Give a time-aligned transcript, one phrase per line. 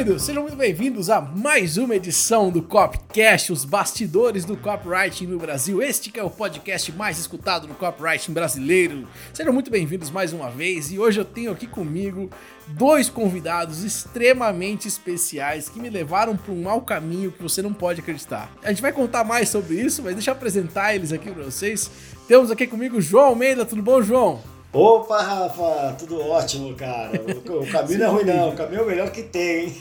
[0.00, 5.38] queridos, sejam muito bem-vindos a mais uma edição do Copcast, os bastidores do copywriting no
[5.38, 5.82] Brasil.
[5.82, 9.06] Este é o podcast mais escutado no copywriting brasileiro.
[9.30, 12.30] Sejam muito bem-vindos mais uma vez e hoje eu tenho aqui comigo
[12.68, 18.00] dois convidados extremamente especiais que me levaram para um mau caminho que você não pode
[18.00, 18.50] acreditar.
[18.62, 21.90] A gente vai contar mais sobre isso, mas deixa eu apresentar eles aqui para vocês.
[22.26, 24.40] Temos aqui comigo o João Almeida, tudo bom, João?
[24.72, 27.20] Opa, Rafa, tudo ótimo, cara.
[27.20, 28.50] O, caminho não é ruim, não.
[28.50, 29.76] O caminho é o melhor que tem, hein?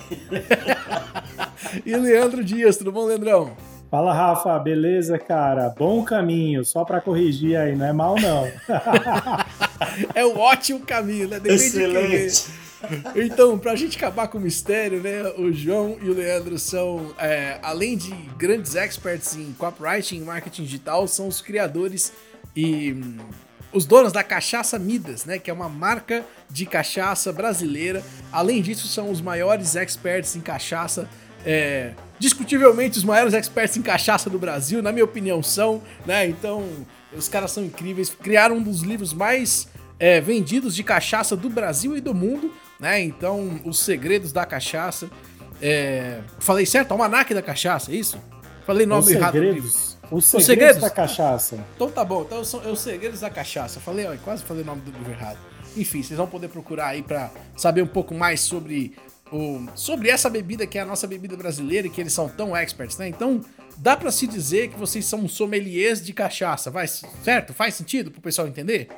[1.86, 3.56] e Leandro Dias, tudo bom, Leandrão?
[3.92, 5.74] Fala, Rafa, beleza, cara?
[5.78, 8.52] Bom caminho, só para corrigir aí, não é mal, não.
[10.16, 11.40] é um ótimo caminho, né?
[11.40, 12.46] Depende Excelente.
[13.14, 15.24] De então, pra gente acabar com o mistério, né?
[15.38, 20.64] O João e o Leandro são, é, além de grandes experts em copywriting e marketing
[20.64, 22.14] digital, são os criadores
[22.56, 22.96] e
[23.72, 28.04] os donos da Cachaça Midas, né, que é uma marca de cachaça brasileira.
[28.32, 31.08] Além disso, são os maiores experts em cachaça,
[31.46, 36.28] é, discutivelmente os maiores experts em cachaça do Brasil, na minha opinião são, né?
[36.28, 36.68] Então,
[37.14, 38.10] os caras são incríveis.
[38.10, 39.68] Criaram um dos livros mais
[40.00, 43.02] é, vendidos de cachaça do Brasil e do mundo, né?
[43.02, 45.10] Então, os segredos da cachaça.
[45.62, 46.92] É, falei certo?
[46.92, 48.18] Almanac da cachaça, é isso?
[48.66, 49.34] Falei nome os errado.
[49.34, 49.89] Segredos.
[50.12, 51.66] Os segredos, os segredos da cachaça.
[51.76, 53.80] Então tá bom, então são os segredos da cachaça.
[53.80, 55.38] Falei, ó, quase falei o nome do livro errado.
[55.78, 58.96] Enfim, vocês vão poder procurar aí para saber um pouco mais sobre
[59.32, 62.56] o, sobre essa bebida que é a nossa bebida brasileira e que eles são tão
[62.58, 63.08] experts, né?
[63.08, 63.42] Então,
[63.78, 67.54] dá para se dizer que vocês são sommeliers de cachaça, vai, certo?
[67.54, 68.90] Faz sentido pro pessoal entender?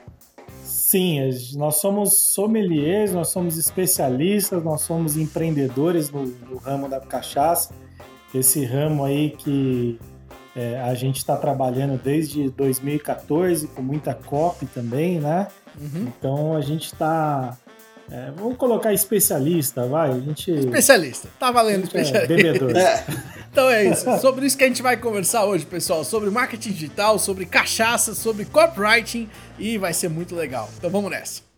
[0.63, 1.19] Sim,
[1.55, 7.73] nós somos sommeliers, nós somos especialistas, nós somos empreendedores no, no ramo da cachaça.
[8.33, 9.99] Esse ramo aí que
[10.55, 15.47] é, a gente está trabalhando desde 2014 com muita copy também, né?
[15.79, 16.07] Uhum.
[16.07, 17.57] Então a gente está
[18.11, 20.11] é, vamos colocar especialista, vai.
[20.11, 20.51] A gente.
[20.51, 21.29] Especialista.
[21.39, 22.33] Tá valendo especialista.
[22.33, 22.75] É, bebedor.
[22.75, 23.05] É.
[23.51, 24.05] Então é isso.
[24.21, 26.05] Sobre isso que a gente vai conversar hoje, pessoal.
[26.05, 29.29] Sobre marketing digital, sobre cachaça, sobre copywriting
[29.59, 30.69] e vai ser muito legal.
[30.77, 31.50] Então vamos nessa.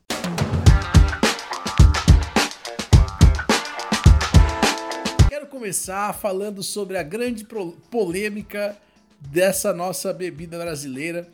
[5.64, 7.48] Começar falando sobre a grande
[7.90, 8.78] polêmica
[9.18, 11.26] dessa nossa bebida brasileira,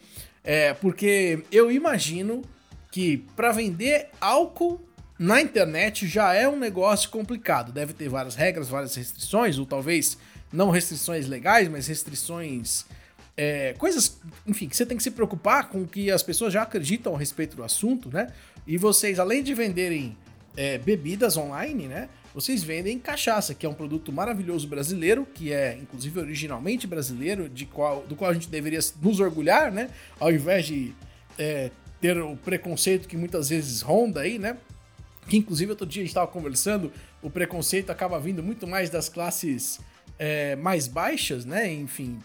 [0.43, 2.43] é, porque eu imagino
[2.91, 4.79] que para vender álcool
[5.17, 7.71] na internet já é um negócio complicado.
[7.71, 10.15] Deve ter várias regras, várias restrições, ou talvez
[10.53, 12.85] não restrições legais, mas restrições.
[13.35, 17.15] É, coisas, enfim, que você tem que se preocupar com que as pessoas já acreditam
[17.15, 18.31] a respeito do assunto, né?
[18.67, 20.15] E vocês, além de venderem
[20.55, 22.09] é, bebidas online, né?
[22.33, 27.65] Vocês vendem cachaça, que é um produto maravilhoso brasileiro, que é inclusive originalmente brasileiro, de
[27.65, 29.89] qual, do qual a gente deveria nos orgulhar, né?
[30.19, 30.93] Ao invés de
[31.37, 34.57] é, ter o preconceito que muitas vezes ronda aí, né?
[35.27, 36.91] Que inclusive outro dia a gente estava conversando,
[37.21, 39.79] o preconceito acaba vindo muito mais das classes
[40.17, 41.71] é, mais baixas, né?
[41.71, 42.19] Enfim,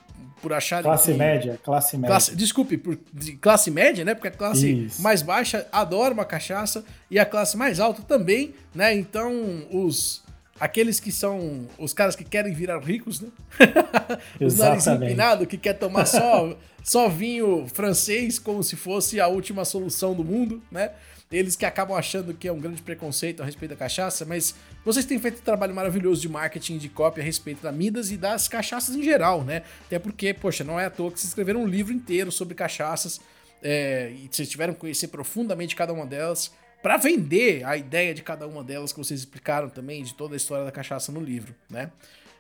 [0.45, 2.09] por achar classe que, média, classe média.
[2.09, 2.99] Classe, desculpe, por
[3.41, 4.15] classe média, né?
[4.15, 5.01] Porque a classe Isso.
[5.01, 8.95] mais baixa adora uma cachaça e a classe mais alta também, né?
[8.95, 9.33] Então,
[9.73, 10.23] os
[10.61, 13.29] aqueles que são os caras que querem virar ricos, né?
[14.39, 16.55] os nariz empinado que quer tomar só
[16.85, 20.91] só vinho francês como se fosse a última solução do mundo, né?
[21.33, 24.55] Eles que acabam achando que é um grande preconceito a respeito da cachaça, mas
[24.85, 28.17] vocês têm feito um trabalho maravilhoso de marketing de cópia a respeito da Midas e
[28.17, 29.63] das cachaças em geral, né?
[29.87, 33.21] Até porque, poxa, não é à toa que vocês escreveram um livro inteiro sobre cachaças
[33.63, 36.53] é, e vocês tiveram que conhecer profundamente cada uma delas
[36.83, 40.37] para vender a ideia de cada uma delas que vocês explicaram também de toda a
[40.37, 41.91] história da cachaça no livro, né?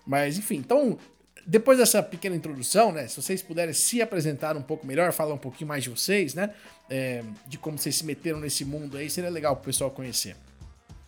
[0.06, 0.99] Mas enfim, então
[1.47, 3.06] depois dessa pequena introdução, né?
[3.06, 6.50] Se vocês puderem se apresentar um pouco melhor, falar um pouquinho mais de vocês, né?
[6.88, 10.37] É, de como vocês se meteram nesse mundo aí, seria legal para o pessoal conhecer.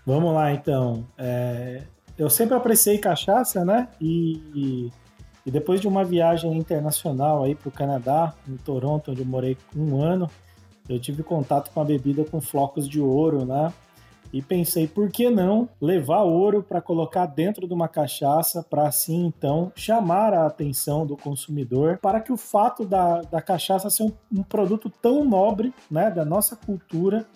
[0.04, 1.06] Vamos lá, então.
[1.18, 1.82] É,
[2.18, 3.88] eu sempre apreciei cachaça, né?
[4.00, 4.90] E,
[5.44, 9.56] e depois de uma viagem internacional aí para o Canadá, em Toronto, onde eu morei
[9.76, 10.28] um ano,
[10.88, 13.72] eu tive contato com a bebida com flocos de ouro, né?
[14.32, 19.26] E pensei por que não levar ouro para colocar dentro de uma cachaça para assim
[19.26, 24.12] então chamar a atenção do consumidor para que o fato da, da cachaça ser um,
[24.32, 27.26] um produto tão nobre né, da nossa cultura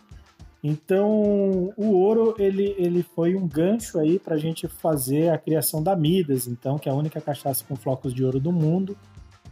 [0.62, 5.82] então, o ouro ele, ele foi um gancho aí para a gente fazer a criação
[5.82, 8.96] da Midas, então, que é a única cachaça com flocos de ouro do mundo.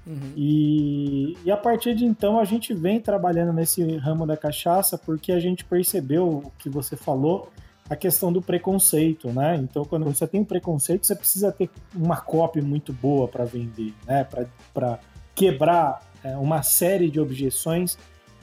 [0.08, 0.32] Uhum.
[0.34, 5.30] E, e a partir de então a gente vem trabalhando nesse ramo da cachaça porque
[5.32, 7.50] a gente percebeu o que você falou,
[7.90, 9.56] a questão do preconceito, né?
[9.56, 13.94] Então, quando você tem um preconceito, você precisa ter uma cópia muito boa para vender,
[14.06, 14.26] né?
[14.74, 14.98] Para
[15.34, 17.96] quebrar é, uma série de objeções,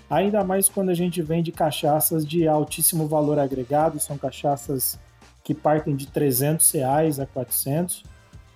[0.09, 4.99] ainda mais quando a gente vende cachaças de altíssimo valor agregado, são cachaças
[5.43, 8.03] que partem de 300 reais a 400.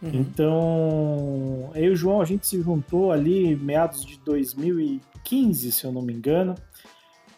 [0.01, 0.12] Uhum.
[0.13, 5.92] Então, eu e o João, a gente se juntou ali meados de 2015, se eu
[5.92, 6.56] não me engano,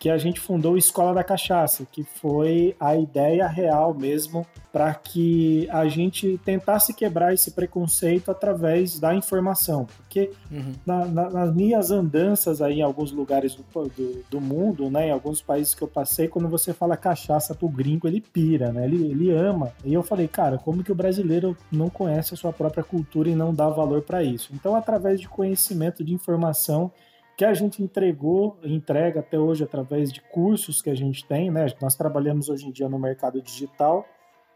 [0.01, 5.69] que a gente fundou Escola da Cachaça, que foi a ideia real mesmo para que
[5.69, 9.85] a gente tentasse quebrar esse preconceito através da informação.
[9.85, 10.73] Porque uhum.
[10.83, 15.11] na, na, nas minhas andanças aí em alguns lugares do, do, do, mundo, né, em
[15.11, 18.85] alguns países que eu passei, quando você fala cachaça pro gringo, ele pira, né?
[18.85, 19.71] Ele, ele ama.
[19.85, 23.35] E eu falei, cara, como que o brasileiro não conhece a sua própria cultura e
[23.35, 24.49] não dá valor para isso?
[24.51, 26.91] Então, através de conhecimento, de informação,
[27.41, 31.65] que a gente entregou, entrega até hoje através de cursos que a gente tem, né?
[31.81, 34.05] Nós trabalhamos hoje em dia no mercado digital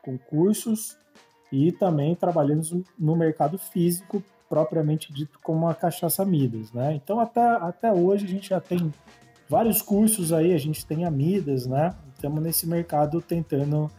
[0.04, 0.96] com cursos
[1.52, 6.94] e também trabalhamos no mercado físico propriamente dito como a cachaça Midas, né?
[6.94, 8.94] Então até, até hoje a gente já tem
[9.50, 11.96] vários cursos aí, a gente tem a Midas, né?
[12.14, 13.90] Estamos nesse mercado tentando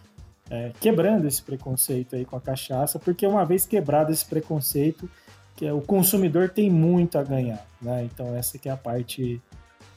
[0.49, 5.11] é, quebrando esse preconceito aí com a cachaça, porque uma vez quebrado esse preconceito,
[5.56, 8.05] que é, o consumidor tem muito a ganhar, né?
[8.05, 9.41] Então essa que é a parte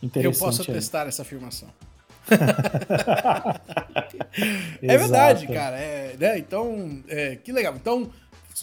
[0.02, 0.34] interessante.
[0.34, 1.68] Eu posso atestar essa afirmação.
[4.82, 5.78] é verdade, cara.
[5.78, 6.38] É, né?
[6.38, 7.76] Então, é, que legal.
[7.76, 8.10] Então,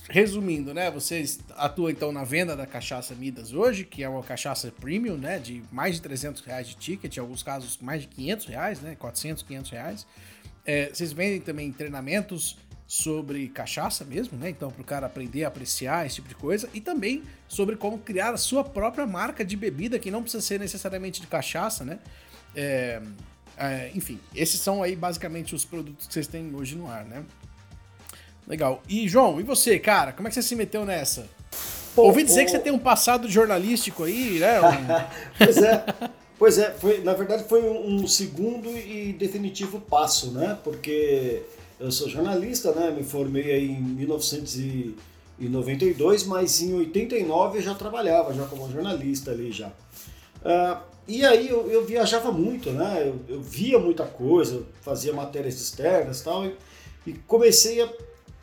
[0.09, 0.91] resumindo, né?
[0.91, 5.39] Vocês atuam então na venda da cachaça Midas hoje, que é uma cachaça premium, né?
[5.39, 8.97] De mais de 300 reais de ticket, em alguns casos mais de 500 reais, né?
[8.99, 10.07] 400, 500 reais.
[10.65, 14.51] É, vocês vendem também treinamentos sobre cachaça mesmo, né?
[14.51, 17.99] Então, para o cara aprender a apreciar esse tipo de coisa e também sobre como
[17.99, 21.99] criar a sua própria marca de bebida que não precisa ser necessariamente de cachaça, né?
[22.55, 23.03] É,
[23.57, 27.25] é, enfim, esses são aí basicamente os produtos que vocês têm hoje no ar, né?
[28.47, 28.81] Legal.
[28.89, 30.13] E João, e você, cara?
[30.13, 31.27] Como é que você se meteu nessa?
[31.95, 32.45] Pô, Ouvi dizer pô...
[32.45, 34.61] que você tem um passado jornalístico aí, né?
[35.39, 35.85] Pois é.
[36.39, 40.59] Pois é, foi, na verdade foi um segundo e definitivo passo, né?
[40.63, 41.43] Porque
[41.79, 42.91] eu sou jornalista, né?
[42.91, 49.69] Me formei em 1992, mas em 89 eu já trabalhava já como jornalista ali já.
[49.69, 53.05] Uh, e aí eu, eu, viajava muito, né?
[53.07, 56.57] Eu, eu, via muita coisa, fazia matérias externas tal, e,
[57.07, 57.89] e comecei a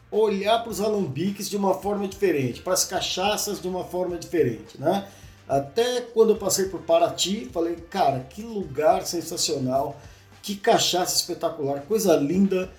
[0.10, 4.80] olhar para os alambiques de uma forma diferente, para as cachaças de uma forma diferente,
[4.80, 5.08] né?
[5.48, 10.00] Até quando eu passei por Paraty, falei, cara, que lugar sensacional,
[10.42, 12.72] que cachaça espetacular, coisa linda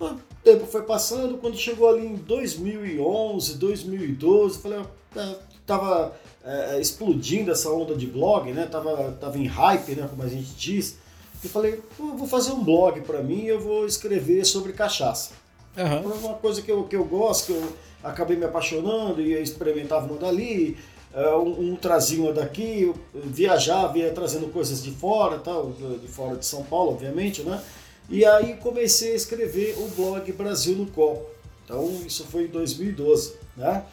[0.00, 4.80] o tempo foi passando, quando chegou ali em 2011, 2012, falei,
[5.16, 5.34] ah,
[5.66, 8.66] tava é, explodindo essa onda de blog, né?
[8.66, 10.06] Tava, tava em hype, né?
[10.08, 10.96] Como a gente diz.
[11.42, 15.32] Eu falei, vou fazer um blog para mim eu vou escrever sobre cachaça.
[15.76, 16.12] Uhum.
[16.12, 17.72] Uma coisa que eu, que eu gosto, que eu
[18.02, 20.76] acabei me apaixonando, ia experimentava uma dali,
[21.14, 26.36] é, um, um trazia uma daqui, viajava, ia trazendo coisas de fora, tal, de fora
[26.36, 27.62] de São Paulo, obviamente, né?
[28.08, 31.26] E aí comecei a escrever o blog Brasil no Copo.
[31.64, 33.84] Então isso foi em 2012, né?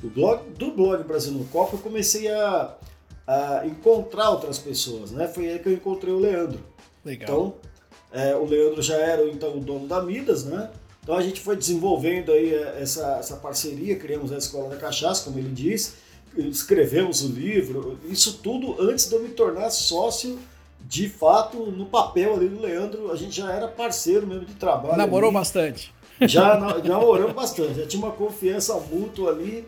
[0.00, 2.74] Do blog, do blog Brasil no Copo eu comecei a,
[3.26, 5.28] a encontrar outras pessoas, né?
[5.28, 6.60] Foi aí que eu encontrei o Leandro.
[7.04, 7.28] Legal.
[7.28, 7.54] Então,
[8.12, 10.70] é, o Leandro já era então o dono da Midas, né?
[11.02, 15.24] Então a gente foi desenvolvendo aí é, essa, essa parceria, criamos a Escola da Cachaça,
[15.24, 15.94] como ele disse,
[16.36, 20.38] escrevemos o livro, isso tudo antes de eu me tornar sócio
[20.86, 24.96] de fato, no papel ali do Leandro, a gente já era parceiro mesmo de trabalho.
[24.96, 25.38] Namorou ali.
[25.38, 25.92] bastante.
[26.20, 29.66] Já namoramos bastante, já tinha uma confiança mútua ali.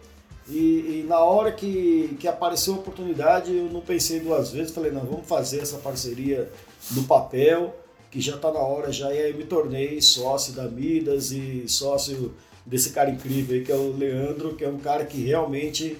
[0.48, 4.92] E, e, na hora que, que apareceu a oportunidade, eu não pensei duas vezes, falei,
[4.92, 6.50] não, vamos fazer essa parceria
[6.90, 7.74] no papel,
[8.10, 12.34] que já está na hora já, e aí me tornei sócio da Midas e sócio
[12.66, 15.96] desse cara incrível aí, que é o Leandro, que é um cara que realmente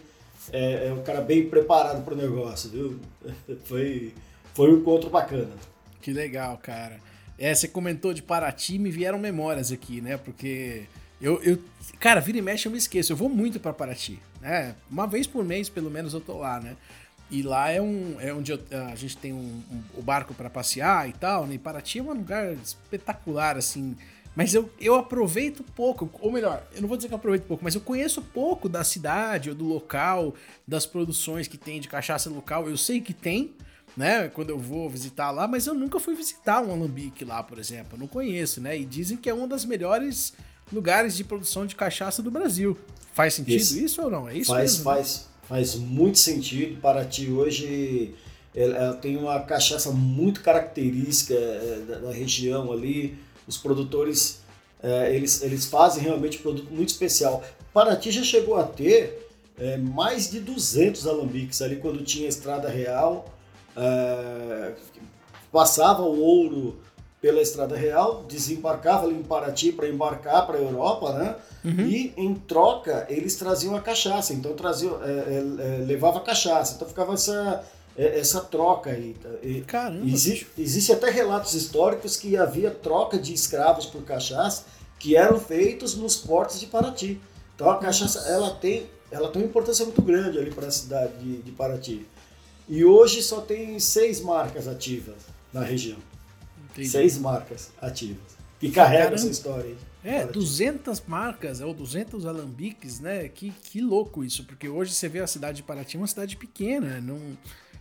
[0.52, 3.00] é, é um cara bem preparado para o negócio, viu?
[3.64, 4.12] Foi,
[4.54, 5.50] foi um encontro bacana.
[6.00, 6.98] Que legal, cara.
[7.38, 10.16] É, você comentou de Paraty, me vieram memórias aqui, né?
[10.16, 10.84] Porque
[11.20, 11.58] eu, eu
[11.98, 13.12] cara, vira e mexe eu me esqueço.
[13.12, 14.76] Eu vou muito para Paraty, né?
[14.90, 16.76] Uma vez por mês, pelo menos, eu tô lá, né?
[17.30, 20.48] E lá é, um, é onde eu, a gente tem um, um, o barco para
[20.48, 21.54] passear e tal, né?
[21.54, 23.96] E Paraty é um lugar espetacular, assim.
[24.36, 27.62] Mas eu, eu aproveito pouco, ou melhor, eu não vou dizer que eu aproveito pouco,
[27.62, 30.34] mas eu conheço pouco da cidade ou do local,
[30.66, 32.68] das produções que tem de cachaça local.
[32.68, 33.54] Eu sei que tem,
[33.96, 34.28] né?
[34.28, 37.94] Quando eu vou visitar lá, mas eu nunca fui visitar um alambique lá, por exemplo.
[37.94, 38.78] Eu não conheço, né?
[38.78, 40.32] E dizem que é um dos melhores
[40.72, 42.76] lugares de produção de cachaça do Brasil.
[43.12, 44.28] Faz sentido isso, isso ou não?
[44.28, 44.84] É isso faz, mesmo?
[44.84, 46.80] Faz, faz muito sentido.
[46.80, 48.14] Paraty hoje
[48.54, 53.16] ela tem uma cachaça muito característica é, da, da região ali.
[53.46, 54.40] Os produtores
[54.82, 57.42] é, eles, eles fazem realmente um produto muito especial.
[57.72, 63.33] Paraty já chegou a ter é, mais de 200 alambiques ali quando tinha Estrada Real
[63.76, 64.72] é,
[65.52, 66.76] passava o ouro
[67.20, 71.36] pela Estrada Real, desembarcava ali em Paraty para embarcar para a Europa, né?
[71.64, 71.86] Uhum.
[71.86, 76.86] E em troca eles traziam a cachaça, então traziam, é, é, é levava cachaça, então
[76.86, 77.64] ficava essa
[77.96, 79.16] é, essa troca aí.
[79.66, 80.06] Caramba!
[80.06, 84.64] Existe, existe até relatos históricos que havia troca de escravos por cachaça
[84.98, 87.20] que eram feitos nos portos de Paraty.
[87.54, 91.12] Então a cachaça ela tem, ela tem uma importância muito grande ali para a cidade
[91.18, 92.06] de, de Paraty.
[92.68, 95.16] E hoje só tem seis marcas ativas
[95.52, 95.98] na região.
[96.70, 96.88] Entendi.
[96.88, 99.16] Seis marcas ativas que carregam Caramba.
[99.16, 99.76] essa história aí.
[100.04, 103.28] É, 200 marcas ou 200 alambiques, né?
[103.28, 107.00] Que, que louco isso, porque hoje você vê a cidade de Paraty uma cidade pequena,
[107.00, 107.18] não,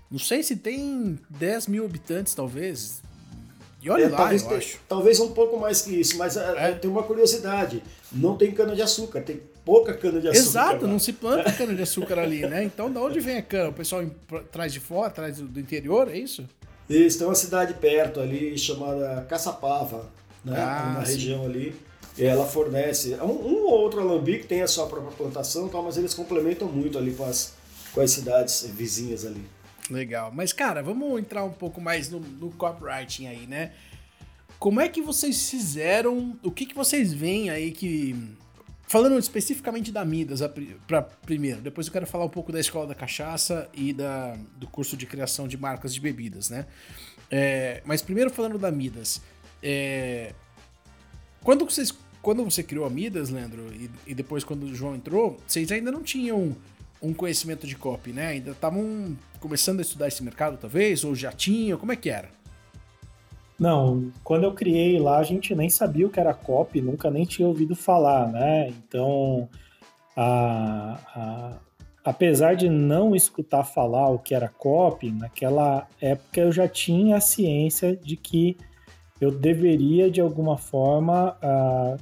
[0.09, 3.01] não sei se tem 10 mil habitantes, talvez,
[3.83, 4.79] e olha é, lá, talvez, eu acho.
[4.87, 6.69] talvez um pouco mais que isso, mas é.
[6.69, 6.71] é.
[6.71, 7.83] tem uma curiosidade.
[8.09, 10.47] Não tem cana-de-açúcar, tem pouca cana-de-açúcar.
[10.47, 10.91] Exato, lá.
[10.91, 12.63] não se planta cana-de-açúcar ali, né?
[12.63, 13.69] Então, da onde vem a cana?
[13.69, 14.05] O pessoal
[14.51, 16.47] traz de fora, traz do interior, é isso?
[16.89, 20.09] Isso, tem uma cidade perto ali chamada Caçapava,
[20.43, 20.55] né?
[20.57, 21.13] Ah, na sim.
[21.13, 21.75] região ali.
[22.17, 25.97] E ela fornece um, um, ou outro alambique tem a sua própria plantação, tal, mas
[25.97, 27.53] eles complementam muito ali com as,
[27.91, 29.43] com as cidades vizinhas ali.
[29.89, 30.31] Legal.
[30.33, 33.71] Mas, cara, vamos entrar um pouco mais no, no copywriting aí, né?
[34.59, 36.37] Como é que vocês fizeram?
[36.43, 38.15] O que, que vocês veem aí que.
[38.93, 40.39] Falando especificamente da Midas
[40.85, 44.67] para primeiro, depois eu quero falar um pouco da Escola da Cachaça e da, do
[44.67, 46.67] curso de criação de marcas de bebidas, né?
[47.31, 49.19] É, mas primeiro falando da Midas.
[49.63, 50.35] É,
[51.43, 55.39] quando, vocês, quando você criou a Midas, Leandro, e, e depois quando o João entrou,
[55.47, 56.55] vocês ainda não tinham
[57.01, 58.27] um conhecimento de copy, né?
[58.27, 61.79] Ainda estavam começando a estudar esse mercado, talvez, ou já tinham?
[61.79, 62.29] Como é que era?
[63.63, 67.23] Não, quando eu criei lá, a gente nem sabia o que era copy, nunca nem
[67.23, 68.67] tinha ouvido falar, né?
[68.67, 69.47] Então,
[70.17, 71.53] a, a,
[72.03, 77.21] apesar de não escutar falar o que era copy, naquela época eu já tinha a
[77.21, 78.57] ciência de que
[79.21, 81.97] eu deveria, de alguma forma, uh,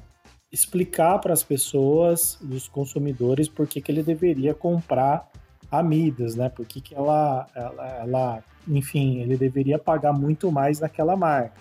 [0.52, 5.30] explicar para as pessoas, os consumidores, por que, que ele deveria comprar
[5.70, 6.50] a Midas, né?
[6.50, 11.60] Por que, que ela, ela, ela, enfim, ele deveria pagar muito mais naquela marca.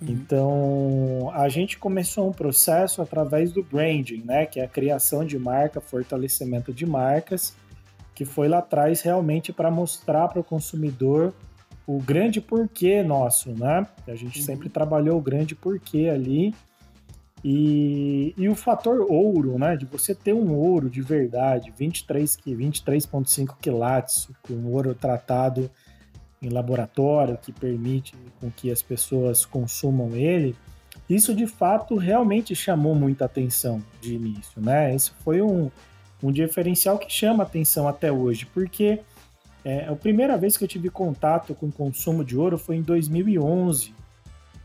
[0.00, 0.08] Uhum.
[0.10, 4.46] Então, a gente começou um processo através do branding, né?
[4.46, 7.54] Que é a criação de marca, fortalecimento de marcas,
[8.14, 11.34] que foi lá atrás realmente para mostrar para o consumidor
[11.86, 13.86] o grande porquê nosso, né?
[14.06, 14.44] A gente uhum.
[14.44, 16.54] sempre trabalhou o grande porquê ali
[17.44, 23.56] e, e o fator ouro, né, de você ter um ouro de verdade, 23 23,5
[23.60, 25.70] quilates, com ouro tratado
[26.42, 30.54] em laboratório, que permite com que as pessoas consumam ele,
[31.08, 34.94] isso de fato realmente chamou muita atenção de início, né?
[34.94, 35.70] Esse foi um,
[36.22, 39.00] um diferencial que chama atenção até hoje, porque
[39.64, 42.82] é, a primeira vez que eu tive contato com o consumo de ouro foi em
[42.82, 43.94] 2011.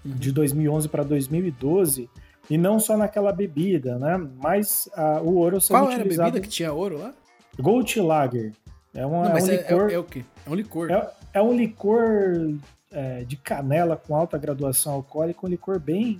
[0.04, 0.12] Uhum.
[0.14, 2.10] De 2011 para 2012,
[2.50, 4.18] e não só naquela bebida, né?
[4.42, 6.14] Mas uh, o ouro sendo Qual utilizado...
[6.14, 7.14] era a bebida que tinha ouro lá?
[7.60, 8.52] Gold Lager.
[8.94, 9.90] É, uma, não, é um é, licor...
[9.90, 10.26] É, é, o quê?
[10.46, 10.92] É um licor.
[10.92, 12.56] É, é um licor
[12.92, 16.20] é, de canela com alta graduação alcoólica, um licor bem,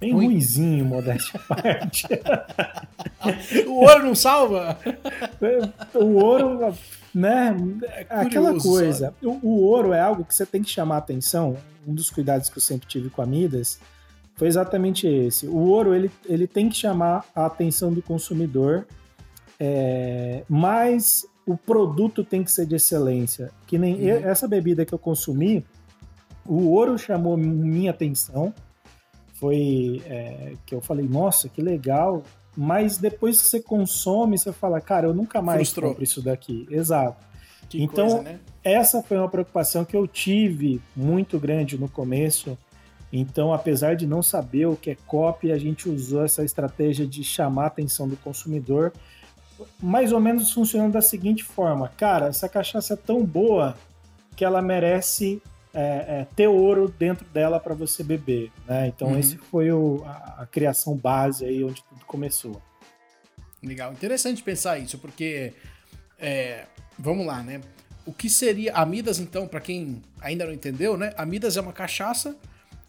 [0.00, 0.26] bem Ruim.
[0.26, 2.06] ruizinho, modéstia à parte.
[3.66, 4.78] o ouro não salva?
[5.94, 6.74] o ouro,
[7.14, 7.56] né?
[7.90, 9.12] É aquela coisa.
[9.22, 11.56] O, o, ouro é algo que você tem que chamar atenção.
[11.86, 13.80] Um dos cuidados que eu sempre tive com a Midas
[14.36, 15.46] foi exatamente esse.
[15.48, 18.86] O ouro ele, ele tem que chamar a atenção do consumidor,
[19.58, 23.50] é, mas o produto tem que ser de excelência.
[23.66, 24.28] Que nem uhum.
[24.28, 25.64] essa bebida que eu consumi,
[26.46, 28.52] o ouro chamou minha atenção.
[29.34, 32.22] Foi é, que eu falei, nossa, que legal.
[32.54, 35.90] Mas depois que você consome, você fala, cara, eu nunca mais Frustrou.
[35.90, 36.66] compro isso daqui.
[36.70, 37.26] Exato.
[37.68, 38.40] Que então, coisa, né?
[38.62, 42.58] essa foi uma preocupação que eu tive muito grande no começo
[43.12, 47.24] então, apesar de não saber o que é copy, a gente usou essa estratégia de
[47.24, 48.92] chamar a atenção do consumidor,
[49.80, 53.76] mais ou menos funcionando da seguinte forma: cara, essa cachaça é tão boa
[54.36, 55.42] que ela merece
[55.74, 58.50] é, é, ter ouro dentro dela para você beber.
[58.66, 58.88] Né?
[58.88, 59.18] Então, uhum.
[59.18, 62.60] esse foi o, a, a, criação base aí onde tudo começou.
[63.62, 65.52] Legal, interessante pensar isso, porque
[66.18, 66.64] é,
[66.98, 67.60] vamos lá, né?
[68.06, 71.12] O que seria a Midas, então, para quem ainda não entendeu, né?
[71.16, 72.36] A Midas é uma cachaça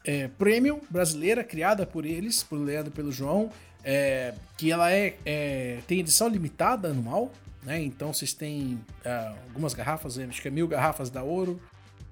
[0.06, 3.50] é, premium brasileira, criada por eles, por Leandro e pelo João,
[3.84, 7.32] é, que ela é, é, tem edição limitada anual,
[7.64, 7.82] né?
[7.82, 11.62] Então vocês têm é, algumas garrafas, acho que é mil garrafas da ouro.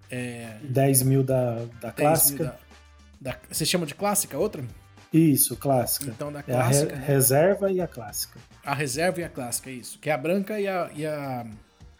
[0.10, 2.44] É, 10 mil da, da clássica.
[2.44, 2.54] Mil
[3.20, 4.64] da, você chama de clássica outra?
[5.12, 6.10] Isso, clássica.
[6.10, 6.92] Então da clássica.
[6.92, 7.08] É a re né?
[7.08, 8.40] reserva e a clássica.
[8.64, 10.00] A reserva e a clássica, isso.
[10.00, 11.46] Que é a branca e a, e a,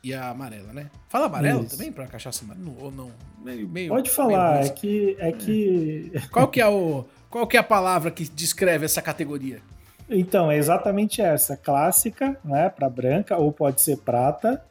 [0.04, 0.90] e a amarela, né?
[1.10, 1.78] Fala amarelo Isso.
[1.78, 3.12] também para cachaça amarela ou não?
[3.44, 7.58] Meio, meio Pode falar, meio é que é que Qual que é o qual que
[7.58, 9.62] é a palavra que descreve essa categoria?
[10.10, 14.64] Então, é exatamente essa, clássica, né, para branca ou pode ser prata.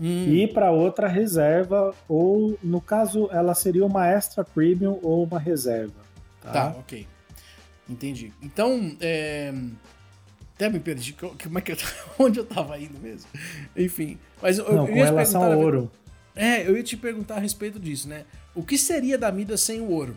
[0.00, 0.26] Hum.
[0.28, 5.94] E para outra reserva ou no caso ela seria uma extra premium ou uma reserva.
[6.40, 7.06] Tá, tá OK.
[7.88, 8.32] Entendi.
[8.42, 9.52] Então, é...
[10.54, 11.12] até me perdi.
[11.12, 11.76] Como é que eu...
[12.18, 13.28] onde eu tava indo mesmo?
[13.76, 15.90] Enfim, mas eu, Não, eu com relação ao ouro.
[16.34, 18.24] É, eu ia te perguntar a respeito disso, né?
[18.54, 20.16] O que seria da Mida sem o ouro?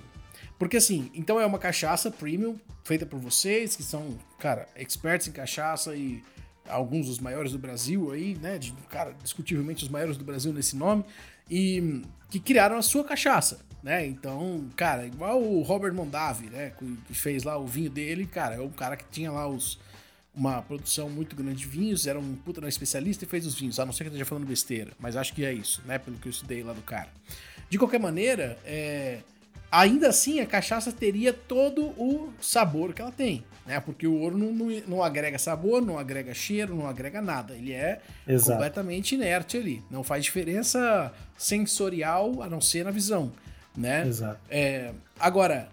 [0.57, 5.31] Porque assim, então é uma cachaça premium feita por vocês, que são, cara, experts em
[5.31, 6.23] cachaça e
[6.67, 8.57] alguns dos maiores do Brasil aí, né?
[8.57, 11.03] De, cara, discutivelmente os maiores do Brasil nesse nome,
[11.49, 14.05] e que criaram a sua cachaça, né?
[14.05, 16.71] Então, cara, igual o Robert Mondavi, né?
[17.07, 19.79] Que fez lá o vinho dele, cara, é um cara que tinha lá os
[20.35, 23.85] uma produção muito grande de vinhos, era um puta especialista e fez os vinhos, a
[23.85, 25.97] não ser que eu esteja falando besteira, mas acho que é isso, né?
[25.97, 27.07] Pelo que eu estudei lá do cara.
[27.69, 29.21] De qualquer maneira, é,
[29.79, 33.79] ainda assim a cachaça teria todo o sabor que ela tem, né?
[33.79, 37.53] Porque o ouro não, não, não agrega sabor, não agrega cheiro, não agrega nada.
[37.53, 38.53] Ele é Exato.
[38.53, 39.83] completamente inerte ali.
[39.91, 43.31] Não faz diferença sensorial a não ser na visão,
[43.75, 44.07] né?
[44.07, 44.39] Exato.
[44.49, 45.67] É, agora,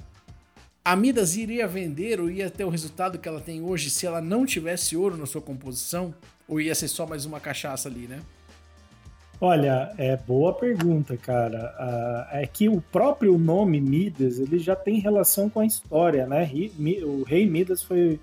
[0.85, 4.21] a Midas iria vender ou ia ter o resultado que ela tem hoje se ela
[4.21, 6.12] não tivesse ouro na sua composição?
[6.49, 8.21] Ou ia ser só mais uma cachaça ali, né?
[9.44, 11.75] Olha, é boa pergunta, cara.
[11.76, 16.49] Uh, é que o próprio nome Midas ele já tem relação com a história, né?
[17.02, 18.20] O rei Midas foi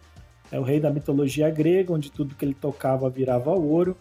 [0.49, 3.97] é o rei da mitologia grega, onde tudo que ele tocava virava ouro.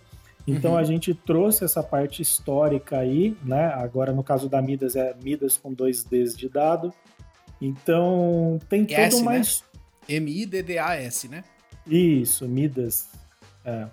[0.47, 0.79] Então uhum.
[0.79, 3.67] a gente trouxe essa parte histórica aí, né?
[3.67, 6.95] Agora no caso da Midas é Midas com dois Ds de dado.
[7.61, 9.43] Então tem todo uma né?
[10.09, 11.43] M-I-D-D-A-S, né?
[11.85, 13.09] Isso, Midas.
[13.65, 13.89] É.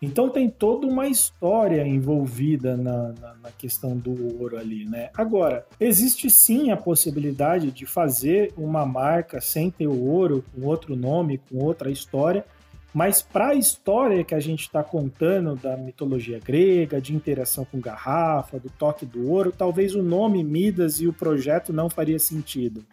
[0.00, 5.10] Então tem toda uma história envolvida na, na, na, questão do ouro ali, né?
[5.14, 10.94] Agora, existe sim a possibilidade de fazer uma marca sem ter o ouro, com outro
[10.94, 12.44] nome, com outra história,
[12.94, 17.80] mas para a história que a gente está contando da mitologia grega, de interação com
[17.80, 22.84] garrafa, do toque do ouro, talvez o nome Midas e o projeto não faria sentido.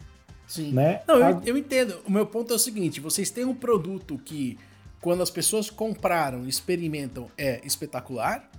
[0.46, 0.72] Sim.
[0.72, 1.02] Né?
[1.06, 1.98] Não, eu, eu entendo.
[2.06, 4.58] O meu ponto é o seguinte: vocês têm um produto que
[5.06, 8.50] quando as pessoas compraram, experimentam, é espetacular,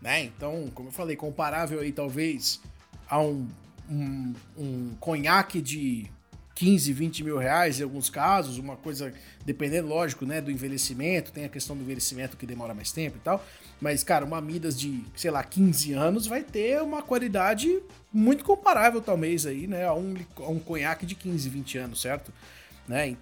[0.00, 0.22] né?
[0.22, 2.60] Então, como eu falei, comparável aí talvez
[3.10, 3.48] a um,
[3.90, 6.08] um, um conhaque de
[6.54, 9.12] 15, 20 mil reais em alguns casos, uma coisa,
[9.44, 13.20] dependendo, lógico, né, do envelhecimento, tem a questão do envelhecimento que demora mais tempo e
[13.20, 13.44] tal,
[13.80, 19.00] mas, cara, uma Midas de, sei lá, 15 anos vai ter uma qualidade muito comparável,
[19.00, 22.32] talvez, aí, né, a um, a um conhaque de 15, 20 anos, certo?
[22.86, 23.16] Né?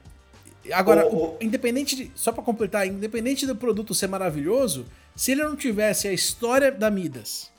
[0.72, 1.38] Agora, o, o...
[1.40, 2.12] independente de.
[2.14, 6.90] Só para completar, independente do produto ser maravilhoso, se ele não tivesse a história da
[6.90, 7.50] Midas,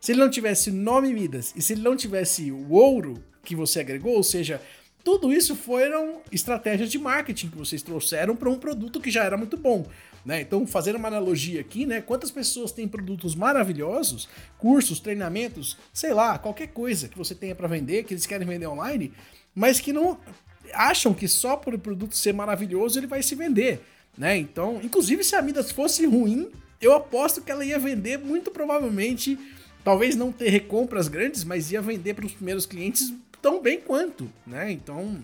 [0.00, 3.80] se ele não tivesse nome Midas e se ele não tivesse o ouro que você
[3.80, 4.60] agregou, ou seja,
[5.04, 9.36] tudo isso foram estratégias de marketing que vocês trouxeram para um produto que já era
[9.36, 9.84] muito bom.
[10.24, 10.40] Né?
[10.40, 12.00] Então, fazendo uma analogia aqui, né?
[12.00, 17.66] Quantas pessoas têm produtos maravilhosos, cursos, treinamentos, sei lá, qualquer coisa que você tenha para
[17.66, 19.12] vender, que eles querem vender online,
[19.52, 20.18] mas que não
[20.74, 23.80] acham que só por o produto ser maravilhoso ele vai se vender,
[24.16, 24.36] né?
[24.36, 29.38] Então, inclusive se a Midas fosse ruim, eu aposto que ela ia vender muito provavelmente,
[29.84, 34.30] talvez não ter recompras grandes, mas ia vender para os primeiros clientes tão bem quanto,
[34.46, 34.70] né?
[34.70, 35.18] Então,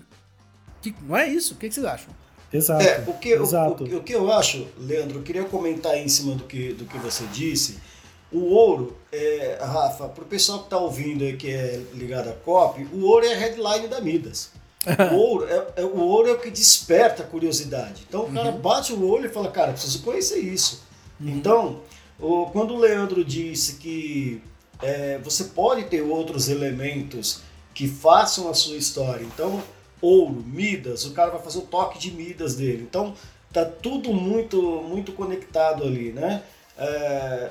[0.80, 1.54] que, não é isso?
[1.54, 2.14] O que, que vocês acham?
[2.52, 2.82] Exato.
[2.82, 3.84] É, o, que, exato.
[3.84, 6.84] O, o, o, que eu acho, Leandro, eu queria comentar em cima do que, do
[6.84, 7.78] que você disse.
[8.32, 12.32] O ouro, é, Rafa, para o pessoal que está ouvindo aí que é ligado à
[12.32, 14.50] COP, o ouro é a headline da Midas
[15.12, 18.04] o, ouro é, é, o ouro é o que desperta a curiosidade.
[18.08, 18.58] Então o cara uhum.
[18.58, 20.82] bate o olho e fala, cara, preciso conhecer isso.
[21.20, 21.28] Uhum.
[21.30, 21.80] Então,
[22.18, 24.42] o, quando o Leandro disse que
[24.82, 27.40] é, você pode ter outros elementos
[27.74, 29.24] que façam a sua história.
[29.24, 29.62] Então,
[30.00, 32.86] ouro, Midas, o cara vai fazer o toque de Midas dele.
[32.88, 33.14] Então,
[33.52, 36.42] tá tudo muito, muito conectado ali, né?
[36.76, 37.50] É,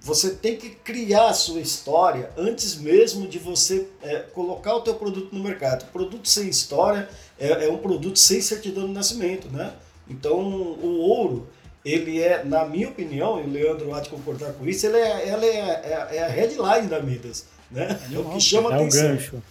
[0.00, 4.94] você tem que criar a sua história antes mesmo de você é, colocar o teu
[4.94, 5.82] produto no mercado.
[5.84, 7.08] O produto sem história
[7.38, 9.72] é, é, um produto sem certidão de nascimento, né?
[10.08, 11.48] Então, o ouro,
[11.84, 15.28] ele é, na minha opinião, e o Leandro há de concordar com isso, ele é,
[15.28, 17.98] ela é, é, é a headline da Midas, né?
[18.12, 19.04] É, o que chama é atenção.
[19.04, 19.42] O gancho.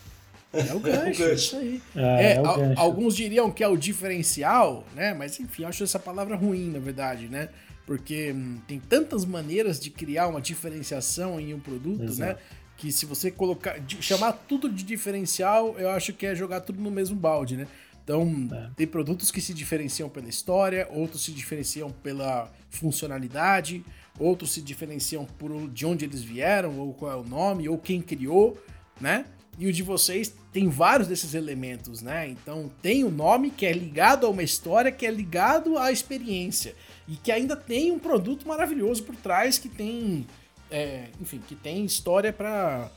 [0.53, 1.33] É o gancho, é o gancho.
[1.33, 1.81] isso aí.
[1.95, 5.13] É, é, é alguns diriam que é o diferencial, né?
[5.13, 7.49] Mas enfim, eu acho essa palavra ruim, na verdade, né?
[7.87, 12.33] Porque hum, tem tantas maneiras de criar uma diferenciação em um produto, né, Exato.
[12.33, 12.39] né?
[12.75, 16.91] Que se você colocar, chamar tudo de diferencial, eu acho que é jogar tudo no
[16.91, 17.65] mesmo balde, né?
[18.03, 18.69] Então, é.
[18.75, 23.83] tem produtos que se diferenciam pela história, outros se diferenciam pela funcionalidade,
[24.19, 28.01] outros se diferenciam por de onde eles vieram, ou qual é o nome, ou quem
[28.01, 28.61] criou,
[29.01, 29.25] né?
[29.57, 32.29] E o de vocês tem vários desses elementos, né?
[32.29, 36.75] Então, tem o nome que é ligado a uma história, que é ligado à experiência,
[37.07, 40.27] e que ainda tem um produto maravilhoso por trás que tem,
[40.69, 42.91] é, enfim, que tem história para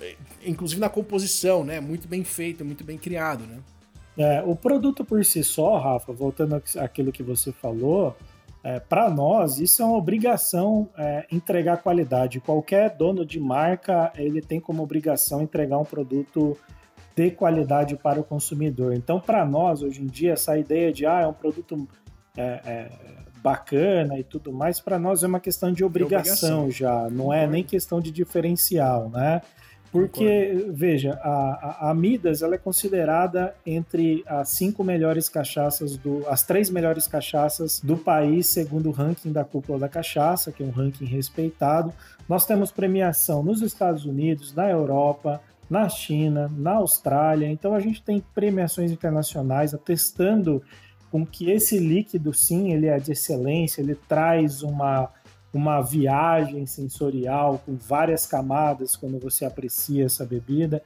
[0.00, 1.80] é, inclusive na composição, né?
[1.80, 3.58] Muito bem feito, muito bem criado, né?
[4.16, 8.16] É, o produto por si só, Rafa, voltando àquilo que você falou,
[8.62, 12.40] é, para nós isso é uma obrigação é, entregar qualidade.
[12.40, 16.56] Qualquer dono de marca ele tem como obrigação entregar um produto
[17.14, 18.94] de qualidade para o consumidor.
[18.94, 21.88] Então, para nós hoje em dia essa ideia de ah é um produto
[22.36, 22.90] é, é,
[23.42, 26.70] bacana e tudo mais, para nós é uma questão de obrigação, obrigação.
[26.70, 29.40] já, não é nem questão de diferencial, né?
[29.90, 30.72] Porque, Concordo.
[30.74, 36.68] veja, a, a, Midas ela é considerada entre as cinco melhores cachaças, do, as três
[36.68, 41.06] melhores cachaças do país, segundo o ranking da Cúpula da Cachaça, que é um ranking
[41.06, 41.92] respeitado.
[42.28, 47.48] Nós temos premiação nos Estados Unidos, na Europa, na China, na Austrália.
[47.48, 50.62] Então a gente tem premiações internacionais atestando
[51.10, 55.08] com que esse líquido, sim, ele é de excelência, ele traz uma
[55.58, 60.82] uma viagem sensorial com várias camadas quando você aprecia essa bebida.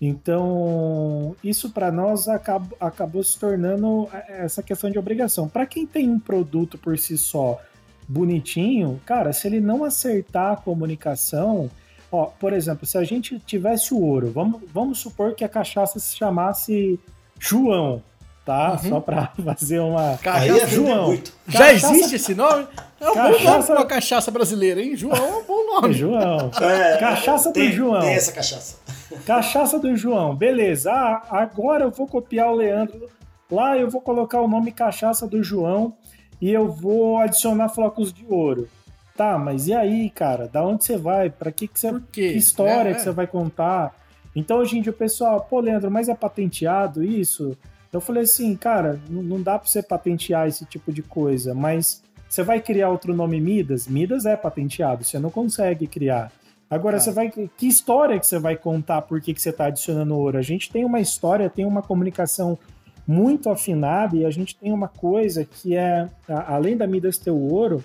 [0.00, 5.48] Então, isso para nós acabou, acabou se tornando essa questão de obrigação.
[5.48, 7.60] Para quem tem um produto por si só
[8.08, 11.70] bonitinho, cara, se ele não acertar a comunicação,
[12.10, 15.98] ó, por exemplo, se a gente tivesse o ouro, vamos, vamos supor que a cachaça
[15.98, 16.98] se chamasse
[17.38, 18.02] João,
[18.44, 18.72] tá?
[18.72, 18.88] Uhum.
[18.88, 20.18] Só para fazer uma.
[20.18, 21.18] Cachaça João.
[21.46, 22.66] Já existe esse nome?
[23.00, 23.38] É um cachaça...
[23.38, 24.96] bom nome pra uma cachaça brasileira, hein?
[24.96, 25.94] João é um bom nome.
[25.94, 26.50] João.
[26.60, 28.00] É, cachaça tem, do João.
[28.00, 28.78] Tem essa cachaça.
[29.26, 30.36] Cachaça do João.
[30.36, 30.92] Beleza.
[30.92, 33.08] Ah, agora eu vou copiar o Leandro.
[33.50, 35.94] Lá eu vou colocar o nome Cachaça do João
[36.40, 38.68] e eu vou adicionar flocos de ouro.
[39.16, 40.46] Tá, mas e aí, cara?
[40.46, 41.28] Da onde você vai?
[41.28, 41.92] Para que, que você.
[42.12, 43.94] Que história é, que você vai contar?
[44.34, 47.56] Então hoje em dia o pessoal, pô, Leandro, mas é patenteado isso?
[47.92, 52.44] Eu falei assim, cara, não dá para você patentear esse tipo de coisa, mas você
[52.44, 53.88] vai criar outro nome Midas?
[53.88, 56.30] Midas é patenteado, você não consegue criar.
[56.70, 57.00] Agora, ah.
[57.00, 57.28] você vai.
[57.28, 60.38] Que história que você vai contar por que, que você está adicionando ouro?
[60.38, 62.56] A gente tem uma história, tem uma comunicação
[63.04, 67.52] muito afinada e a gente tem uma coisa que é, além da Midas ter o
[67.52, 67.82] ouro,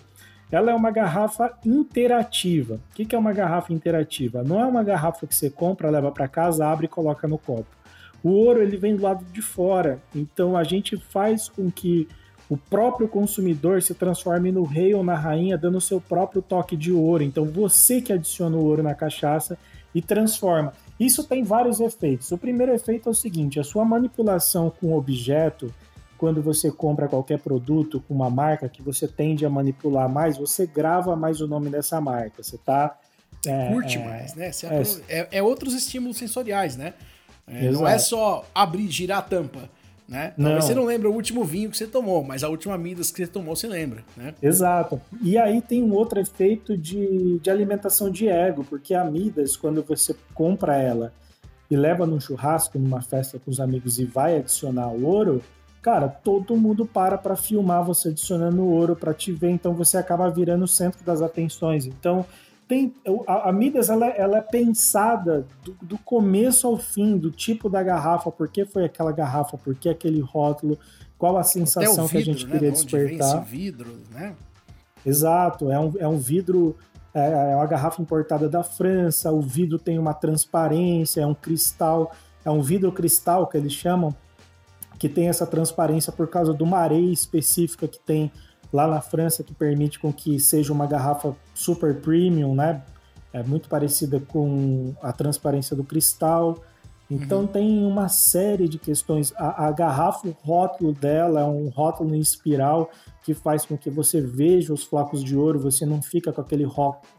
[0.52, 2.76] ela é uma garrafa interativa.
[2.76, 4.44] O que, que é uma garrafa interativa?
[4.44, 7.66] Não é uma garrafa que você compra, leva para casa, abre e coloca no copo.
[8.26, 12.08] O ouro ele vem do lado de fora, então a gente faz com que
[12.50, 16.76] o próprio consumidor se transforme no rei ou na rainha, dando o seu próprio toque
[16.76, 17.22] de ouro.
[17.22, 19.56] Então você que adiciona o ouro na cachaça
[19.94, 20.74] e transforma.
[21.00, 22.32] Isso tem vários efeitos.
[22.32, 25.72] O primeiro efeito é o seguinte: a sua manipulação com o objeto,
[26.18, 30.66] quando você compra qualquer produto com uma marca que você tende a manipular mais, você
[30.66, 32.42] grava mais o nome dessa marca.
[32.42, 32.98] Você tá.
[33.46, 34.50] É, Curte é, mais, né?
[35.08, 36.96] É, é, é outros estímulos sensoriais, né?
[37.48, 39.70] É, não é só abrir, girar a tampa.
[40.08, 40.34] Né?
[40.38, 40.62] Talvez não.
[40.62, 43.28] você não lembra o último vinho que você tomou, mas a última Midas que você
[43.28, 44.36] tomou você lembra, né?
[44.40, 45.02] Exato.
[45.20, 49.82] E aí tem um outro efeito de, de alimentação de ego, porque a Midas, quando
[49.82, 51.12] você compra ela
[51.72, 55.42] e leva num churrasco, numa festa com os amigos e vai adicionar ouro,
[55.82, 60.30] cara, todo mundo para para filmar você adicionando ouro para te ver, então você acaba
[60.30, 61.88] virando o centro das atenções.
[61.88, 62.24] Então,
[62.68, 62.94] tem
[63.28, 67.84] a, a Midas ela, ela é pensada do, do, começo ao fim, do tipo da
[67.84, 70.78] garrafa, por que foi aquela garrafa, por que aquele rótulo,
[71.18, 72.52] qual a sensação vidro, que a gente né?
[72.52, 73.42] queria de despertar.
[73.42, 74.36] esse vidro, né?
[75.06, 76.76] Exato, é um, é um vidro,
[77.14, 82.12] é, é uma garrafa importada da França, o vidro tem uma transparência, é um cristal,
[82.44, 84.16] é um vidro cristal que eles chamam,
[84.98, 88.32] que tem essa transparência por causa de uma areia específica que tem
[88.76, 92.84] lá na França que permite com que seja uma garrafa super premium, né?
[93.32, 96.58] É muito parecida com a transparência do cristal.
[97.10, 97.48] Então uhum.
[97.48, 99.34] tem uma série de questões.
[99.38, 102.90] A, a, garrafa, o rótulo dela é um rótulo em espiral
[103.24, 106.68] que faz com que você veja os flocos de ouro, você não fica com aquele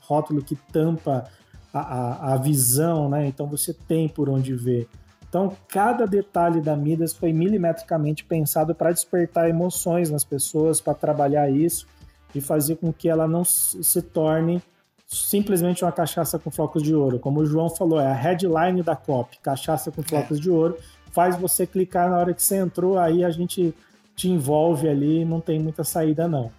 [0.00, 1.24] rótulo que tampa
[1.72, 3.26] a, a, a visão, né?
[3.26, 4.88] Então você tem por onde ver.
[5.36, 11.50] Então, cada detalhe da Midas foi milimetricamente pensado para despertar emoções nas pessoas, para trabalhar
[11.50, 11.86] isso
[12.34, 14.62] e fazer com que ela não se torne
[15.06, 17.18] simplesmente uma cachaça com flocos de ouro.
[17.18, 20.40] Como o João falou, é a headline da COP, cachaça com flocos é.
[20.40, 20.78] de ouro.
[21.12, 23.74] Faz você clicar na hora que você entrou, aí a gente
[24.16, 26.50] te envolve ali, não tem muita saída não.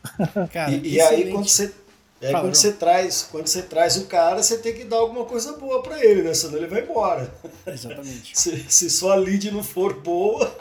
[0.54, 1.74] Cara, e, e aí quando você
[2.22, 5.26] e aí quando você traz, quando você traz o cara, você tem que dar alguma
[5.26, 6.34] coisa boa para ele, né?
[6.34, 7.32] Senão ele vai embora.
[7.66, 8.32] Exatamente.
[8.38, 10.56] se, se sua lead não for boa.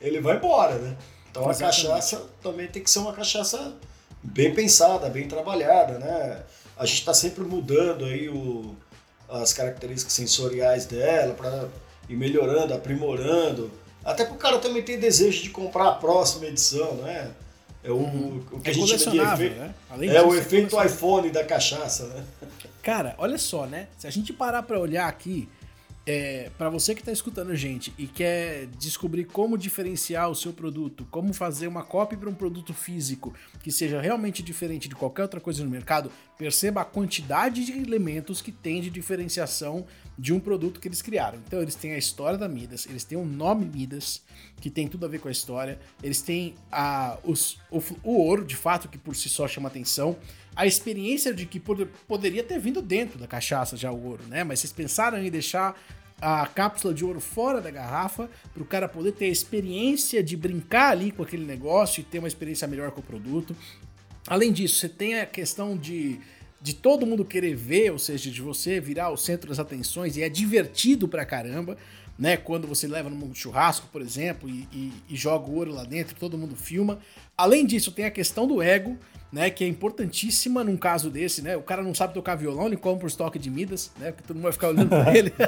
[0.00, 0.96] ele vai embora, né?
[1.30, 1.86] Então Exatamente.
[1.86, 3.74] a cachaça também tem que ser uma cachaça
[4.22, 6.42] bem pensada, bem trabalhada, né?
[6.76, 8.74] A gente está sempre mudando aí o,
[9.28, 11.68] as características sensoriais dela para
[12.08, 13.70] ir melhorando, aprimorando.
[14.04, 17.30] Até para o cara também ter desejo de comprar a próxima edição, né?
[17.82, 18.42] É o, uhum.
[18.52, 19.58] o que é a gente chama de efeito.
[19.58, 19.74] Né?
[20.06, 22.24] é o efeito iPhone da cachaça, né?
[22.82, 23.88] Cara, olha só, né?
[23.98, 25.48] Se a gente parar para olhar aqui,
[26.12, 30.52] é, para você que está escutando a gente e quer descobrir como diferenciar o seu
[30.52, 35.22] produto, como fazer uma cópia para um produto físico que seja realmente diferente de qualquer
[35.22, 39.86] outra coisa no mercado, perceba a quantidade de elementos que tem de diferenciação
[40.18, 41.38] de um produto que eles criaram.
[41.46, 44.20] Então, eles têm a história da Midas, eles têm o nome Midas,
[44.60, 48.44] que tem tudo a ver com a história, eles têm a, os, o, o ouro,
[48.44, 50.16] de fato, que por si só chama atenção
[50.56, 54.42] a experiência de que poderia ter vindo dentro da cachaça já o ouro, né?
[54.42, 55.80] Mas vocês pensaram em deixar
[56.20, 60.36] a cápsula de ouro fora da garrafa para o cara poder ter a experiência de
[60.36, 63.56] brincar ali com aquele negócio e ter uma experiência melhor com o produto.
[64.26, 66.20] Além disso, você tem a questão de,
[66.60, 70.22] de todo mundo querer ver, ou seja, de você virar o centro das atenções e
[70.22, 71.76] é divertido pra caramba.
[72.18, 75.84] Né, quando você leva num churrasco, por exemplo, e, e, e joga o ouro lá
[75.84, 76.98] dentro, todo mundo filma.
[77.34, 78.98] Além disso, tem a questão do ego,
[79.32, 81.56] né, que é importantíssima num caso desse, né?
[81.56, 84.10] O cara não sabe tocar violão, ele compra o estoque de Midas, né?
[84.10, 85.32] Porque todo mundo vai ficar olhando pra ele.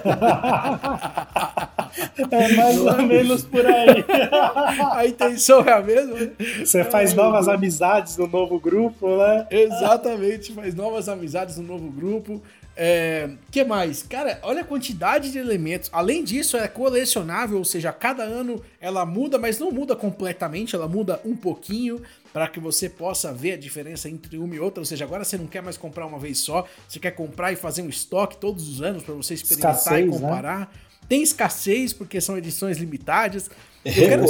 [2.30, 4.04] é mais ou menos por aí.
[4.92, 6.14] a intenção é a mesma.
[6.14, 6.30] Né?
[6.64, 9.46] Você faz é, novas amizades no novo grupo, né?
[9.50, 12.40] Exatamente, faz novas amizades no novo grupo.
[12.74, 14.02] É, que mais?
[14.02, 15.90] Cara, olha a quantidade de elementos.
[15.92, 20.88] Além disso, é colecionável, ou seja, cada ano ela muda, mas não muda completamente, ela
[20.88, 22.00] muda um pouquinho
[22.32, 24.80] para que você possa ver a diferença entre uma e outra.
[24.80, 27.56] Ou seja, agora você não quer mais comprar uma vez só, você quer comprar e
[27.56, 30.18] fazer um estoque todos os anos para você experimentar escassez, e né?
[30.18, 30.60] comparar.
[30.60, 30.68] Né?
[31.08, 33.50] Tem escassez porque são edições limitadas.
[33.84, 34.22] Eu quero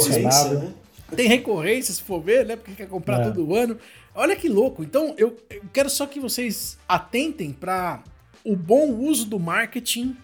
[0.59, 0.73] né?
[1.15, 2.55] Tem recorrência, se for ver, né?
[2.55, 3.23] Porque quer comprar é.
[3.25, 3.77] todo ano.
[4.15, 4.83] Olha que louco.
[4.83, 8.03] Então, eu, eu quero só que vocês atentem para
[8.43, 10.15] o bom uso do marketing,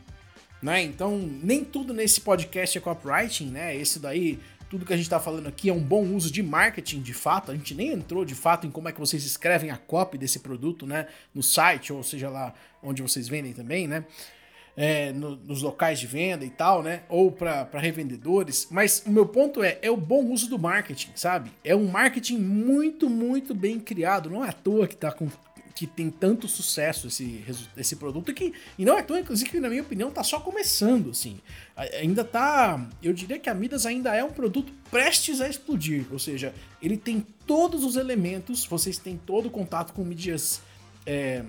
[0.62, 0.82] né?
[0.84, 3.75] Então, nem tudo nesse podcast é copywriting, né?
[3.75, 7.01] Esse daí, tudo que a gente está falando aqui é um bom uso de marketing,
[7.01, 7.51] de fato.
[7.51, 10.39] A gente nem entrou de fato em como é que vocês escrevem a copy desse
[10.39, 11.08] produto, né?
[11.34, 12.53] No site, ou seja lá
[12.84, 14.03] onde vocês vendem também, né?
[14.75, 17.03] É, no, nos locais de venda e tal, né?
[17.10, 18.67] Ou para revendedores.
[18.69, 21.51] Mas o meu ponto é, é o bom uso do marketing, sabe?
[21.63, 24.29] É um marketing muito, muito bem criado.
[24.29, 25.29] Não é à toa que tá com
[25.80, 27.42] que tem tanto sucesso esse,
[27.78, 31.12] esse produto que, e não é tão, inclusive, que na minha opinião tá só começando,
[31.12, 31.39] assim.
[32.02, 36.20] Ainda tá, eu diria que a Midas ainda é um produto prestes a explodir, ou
[36.20, 40.62] seja, ele tem todos os elementos, vocês têm todo o contato com mídias
[41.06, 41.46] é,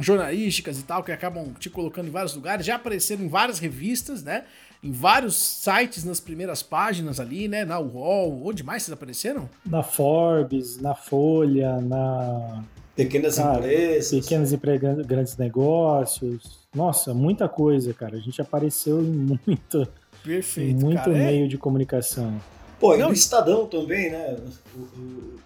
[0.00, 4.22] jornalísticas e tal, que acabam te colocando em vários lugares, já apareceram em várias revistas,
[4.22, 4.44] né?
[4.82, 7.62] Em vários sites nas primeiras páginas ali, né?
[7.66, 9.50] Na UOL, onde mais vocês apareceram?
[9.66, 12.64] Na Forbes, na Folha, na
[12.96, 14.20] Pequenas cara, empresas.
[14.22, 16.66] Pequenas empresas, grandes negócios.
[16.74, 18.16] Nossa, muita coisa, cara.
[18.16, 19.86] A gente apareceu em muito,
[20.24, 21.48] Perfeito, em muito cara, meio é...
[21.48, 22.40] de comunicação.
[22.80, 24.36] Pô, e no Estadão também, né?
[24.74, 25.40] O, o,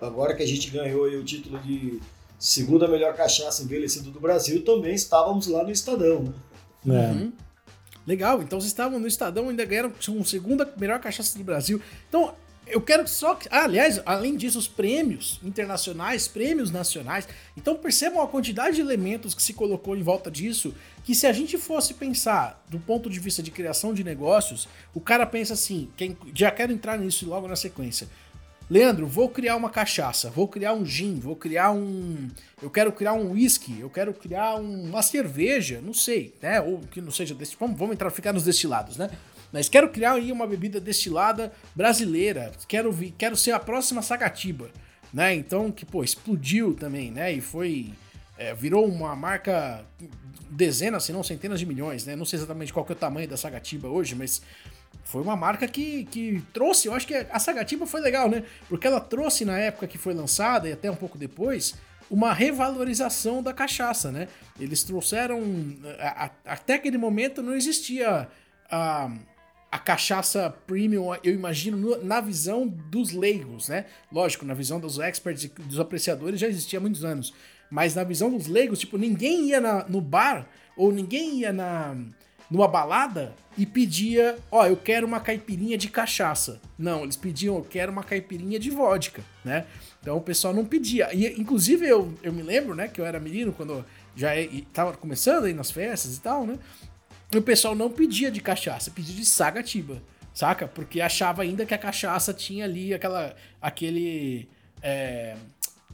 [0.00, 1.98] agora que a gente ganhou o título de
[2.38, 6.34] segunda melhor cachaça envelhecida do Brasil, também estávamos lá no Estadão,
[6.84, 7.04] né?
[7.04, 7.12] É.
[7.12, 7.32] Uhum.
[8.06, 11.80] Legal, então vocês estavam no Estadão e ainda ganharam uma segunda melhor cachaça do Brasil.
[12.08, 12.34] Então,
[12.66, 13.38] eu quero só.
[13.50, 17.28] Ah, aliás, além disso, os prêmios internacionais, prêmios nacionais.
[17.56, 20.74] Então percebam a quantidade de elementos que se colocou em volta disso.
[21.04, 25.00] Que se a gente fosse pensar do ponto de vista de criação de negócios, o
[25.00, 28.08] cara pensa assim: quem, já quero entrar nisso logo na sequência.
[28.70, 32.28] Leandro, vou criar uma cachaça, vou criar um gin, vou criar um.
[32.62, 36.58] Eu quero criar um whisky, eu quero criar um, uma cerveja, não sei, né?
[36.60, 37.54] Ou que não seja desse.
[37.60, 39.10] Vamos, vamos entrar, ficar nos destilados, né?
[39.52, 42.52] Mas quero criar aí uma bebida destilada brasileira.
[42.66, 44.70] Quero, quero ser a próxima Sagatiba,
[45.12, 45.34] né?
[45.34, 47.32] Então, que, pô, explodiu também, né?
[47.32, 47.92] E foi...
[48.38, 49.84] É, virou uma marca
[50.50, 52.16] dezenas, se não centenas de milhões, né?
[52.16, 54.42] Não sei exatamente qual que é o tamanho da Sagatiba hoje, mas
[55.04, 58.44] foi uma marca que, que trouxe, eu acho que a Sagatiba foi legal, né?
[58.68, 61.74] Porque ela trouxe na época que foi lançada e até um pouco depois
[62.10, 64.28] uma revalorização da cachaça, né?
[64.60, 65.40] Eles trouxeram
[65.98, 68.28] a, a, até aquele momento não existia
[68.70, 69.10] a,
[69.72, 73.86] a cachaça premium, eu imagino, na visão dos leigos, né?
[74.12, 77.32] Lógico, na visão dos experts e dos apreciadores já existia há muitos anos.
[77.70, 81.96] Mas na visão dos leigos, tipo, ninguém ia na, no bar ou ninguém ia na
[82.50, 86.60] numa balada e pedia, ó, oh, eu quero uma caipirinha de cachaça.
[86.78, 89.64] Não, eles pediam, eu quero uma caipirinha de vodka, né?
[90.02, 91.08] Então o pessoal não pedia.
[91.14, 93.82] E inclusive eu, eu me lembro, né, que eu era menino quando
[94.14, 96.58] já estava começando aí nas festas e tal, né?
[97.38, 100.02] O pessoal não pedia de cachaça, pedia de sagatiba.
[100.34, 100.66] saca?
[100.66, 104.48] Porque achava ainda que a cachaça tinha ali aquela, aquele.
[104.82, 105.36] É,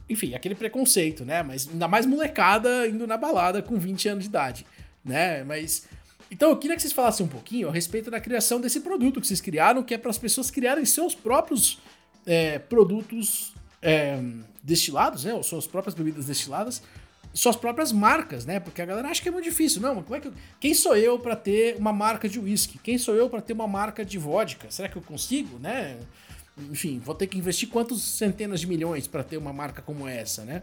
[0.09, 1.43] enfim, aquele preconceito, né?
[1.43, 4.65] Mas ainda mais molecada indo na balada com 20 anos de idade,
[5.03, 5.43] né?
[5.43, 5.87] Mas.
[6.31, 9.25] Então eu queria que vocês falassem um pouquinho a respeito da criação desse produto que
[9.25, 11.79] vocês criaram, que é para as pessoas criarem seus próprios
[12.25, 14.21] é, produtos é,
[14.61, 15.33] destilados, né?
[15.33, 16.83] Ou suas próprias bebidas destiladas,
[17.33, 18.59] suas próprias marcas, né?
[18.59, 19.81] Porque a galera acha que é muito difícil.
[19.81, 20.33] Não, como é que eu...
[20.59, 22.79] quem sou eu para ter uma marca de whisky?
[22.79, 24.69] Quem sou eu para ter uma marca de vodka?
[24.69, 25.97] Será que eu consigo, né?
[26.69, 30.43] Enfim, vou ter que investir quantos centenas de milhões para ter uma marca como essa,
[30.43, 30.61] né?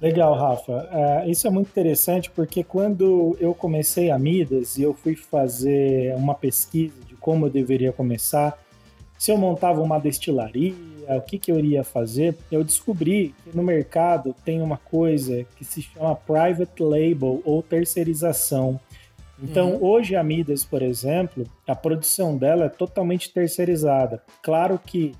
[0.00, 0.72] Legal, Rafa.
[0.72, 6.14] Uh, isso é muito interessante porque quando eu comecei a Midas e eu fui fazer
[6.16, 8.58] uma pesquisa de como eu deveria começar,
[9.18, 10.74] se eu montava uma destilaria,
[11.14, 15.64] o que, que eu iria fazer, eu descobri que no mercado tem uma coisa que
[15.64, 18.80] se chama private label ou terceirização.
[19.42, 19.84] Então, uhum.
[19.84, 24.22] hoje a Midas, por exemplo, a produção dela é totalmente terceirizada.
[24.42, 25.12] Claro que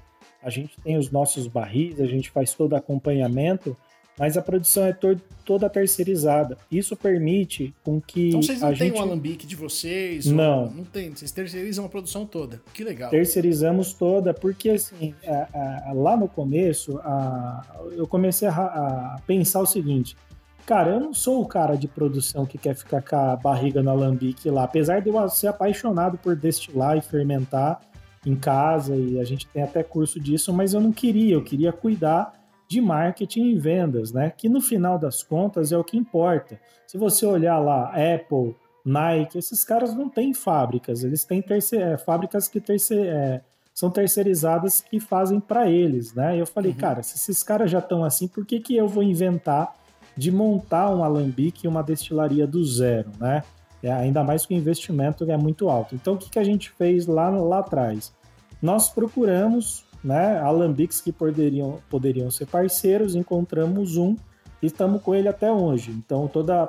[0.43, 3.77] a gente tem os nossos barris, a gente faz todo acompanhamento,
[4.19, 6.59] mas a produção é to toda terceirizada.
[6.71, 8.29] Isso permite com que.
[8.29, 8.99] Então vocês não têm gente...
[8.99, 10.27] um alambique de vocês?
[10.27, 10.65] Não.
[10.65, 10.71] Ou...
[10.71, 11.15] Não tem.
[11.15, 12.61] Vocês terceirizam a produção toda.
[12.75, 13.11] Que legal.
[13.11, 19.67] Terceirizamos toda, porque assim, a, a, lá no começo, a, eu comecei a, pensar o
[19.67, 20.17] seguinte.
[20.65, 23.91] Cara, eu não sou o cara de produção que quer ficar com a barriga no
[23.91, 24.65] alambique lá.
[24.65, 27.81] Apesar de eu ser apaixonado por destilar e fermentar
[28.25, 31.73] em casa, e a gente tem até curso disso, mas eu não queria, eu queria
[31.73, 32.33] cuidar
[32.69, 34.31] de marketing e vendas, né?
[34.31, 36.61] Que no final das contas é o que importa.
[36.87, 41.99] Se você olhar lá, Apple, Nike, esses caras não têm fábricas, eles têm terceir, é,
[41.99, 43.41] fábricas que terceir, é,
[43.75, 46.37] são terceirizadas que fazem para eles, né?
[46.37, 46.79] E eu falei, uhum.
[46.79, 49.75] cara, se esses caras já estão assim, por que, que eu vou inventar
[50.17, 53.43] de montar um alambique e uma destilaria do zero, né?
[53.83, 55.95] É, ainda mais que o investimento é muito alto.
[55.95, 58.15] Então, o que, que a gente fez lá, lá atrás?
[58.63, 64.17] Nós procuramos né, alambiques que poderiam, poderiam ser parceiros, encontramos um
[64.63, 65.91] e estamos com ele até hoje.
[65.91, 66.69] Então toda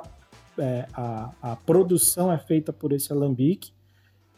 [0.58, 3.72] é, a, a produção é feita por esse alambique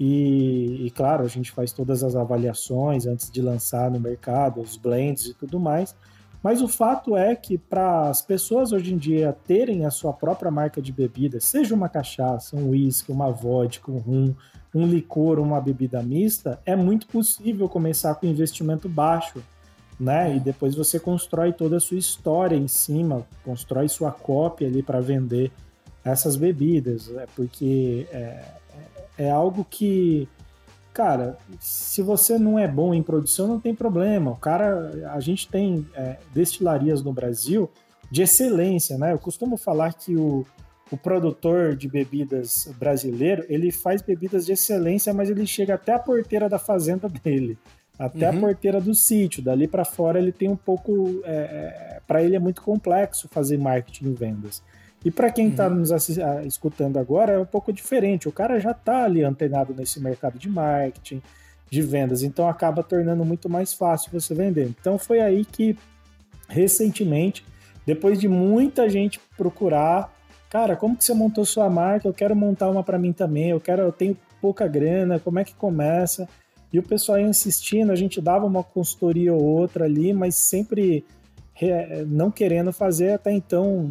[0.03, 4.79] e, e, claro, a gente faz todas as avaliações antes de lançar no mercado, os
[4.79, 5.94] blends e tudo mais.
[6.42, 10.50] Mas o fato é que para as pessoas hoje em dia terem a sua própria
[10.50, 14.35] marca de bebida, seja uma cachaça, um uísque, uma vodka, um rum,
[14.74, 19.42] um licor, uma bebida mista, é muito possível começar com investimento baixo,
[19.98, 20.37] né?
[20.37, 25.00] E depois você constrói toda a sua história em cima, constrói sua cópia ali para
[25.00, 25.50] vender
[26.04, 27.26] essas bebidas, né?
[27.37, 28.44] porque é,
[29.18, 30.28] é, é algo que
[30.92, 34.33] cara, se você não é bom em produção, não tem problema.
[34.33, 37.70] O cara, a gente tem é, destilarias no Brasil
[38.11, 39.12] de excelência, né?
[39.12, 40.44] Eu costumo falar que o,
[40.90, 45.98] o produtor de bebidas brasileiro, ele faz bebidas de excelência, mas ele chega até a
[45.98, 47.57] porteira da fazenda dele,
[47.98, 48.37] até uhum.
[48.37, 49.42] a porteira do sítio.
[49.42, 53.59] Dali para fora ele tem um pouco, é, é para ele é muito complexo fazer
[53.59, 54.62] marketing e vendas.
[55.05, 55.76] E para quem está uhum.
[55.76, 55.90] nos
[56.44, 58.29] escutando agora, é um pouco diferente.
[58.29, 61.22] O cara já está ali antenado nesse mercado de marketing,
[61.70, 64.68] de vendas, então acaba tornando muito mais fácil você vender.
[64.68, 65.79] Então foi aí que,
[66.48, 67.44] recentemente,
[67.87, 70.12] depois de muita gente procurar,
[70.50, 72.06] cara, como que você montou sua marca?
[72.06, 73.50] Eu quero montar uma para mim também.
[73.50, 75.18] Eu quero, eu tenho pouca grana.
[75.18, 76.28] Como é que começa?
[76.72, 77.92] E o pessoal ia insistindo.
[77.92, 81.04] A gente dava uma consultoria ou outra ali, mas sempre
[82.08, 83.12] não querendo fazer.
[83.12, 83.90] Até então,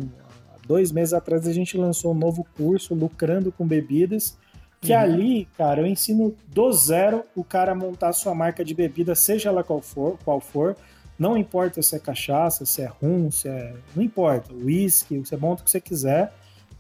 [0.68, 4.38] dois meses atrás a gente lançou um novo curso, lucrando com bebidas.
[4.82, 5.00] Que uhum.
[5.00, 9.50] ali, cara, eu ensino do zero o cara a montar sua marca de bebida, seja
[9.50, 10.76] ela qual for, qual for.
[11.18, 13.74] Não importa se é cachaça, se é rum, se é.
[13.94, 14.54] Não importa.
[14.54, 16.32] Whisky, você monta o que você quiser.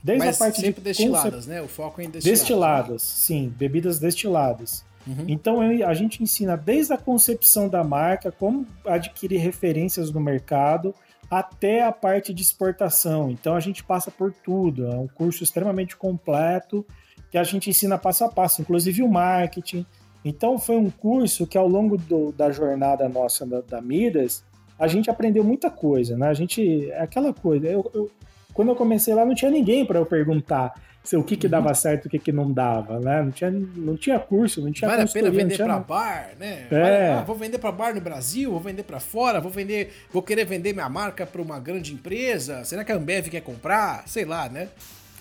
[0.03, 1.61] Desde Mas a parte sempre de destiladas, né?
[1.61, 2.39] O foco é em destiladas.
[2.39, 4.85] Destiladas, sim, bebidas destiladas.
[5.05, 5.25] Uhum.
[5.27, 10.93] Então eu, a gente ensina desde a concepção da marca, como adquirir referências no mercado,
[11.29, 13.29] até a parte de exportação.
[13.29, 14.87] Então a gente passa por tudo.
[14.87, 16.85] É um curso extremamente completo
[17.29, 19.85] que a gente ensina passo a passo, inclusive o marketing.
[20.23, 24.43] Então foi um curso que ao longo do, da jornada nossa da, da Midas,
[24.77, 26.27] a gente aprendeu muita coisa, né?
[26.27, 27.67] A gente é aquela coisa.
[27.67, 28.11] Eu, eu,
[28.59, 31.73] quando eu comecei lá não tinha ninguém para eu perguntar se o que, que dava
[31.73, 33.23] certo, o que, que não dava, né?
[33.23, 36.67] Não tinha, não tinha curso, não tinha Vale a pena vender para bar, né?
[36.69, 36.81] É.
[36.81, 40.21] Vale, ah, vou vender para bar no Brasil, vou vender para fora, vou vender, vou
[40.21, 42.65] querer vender minha marca para uma grande empresa.
[42.65, 44.03] Será que a Ambev quer comprar?
[44.05, 44.67] Sei lá, né?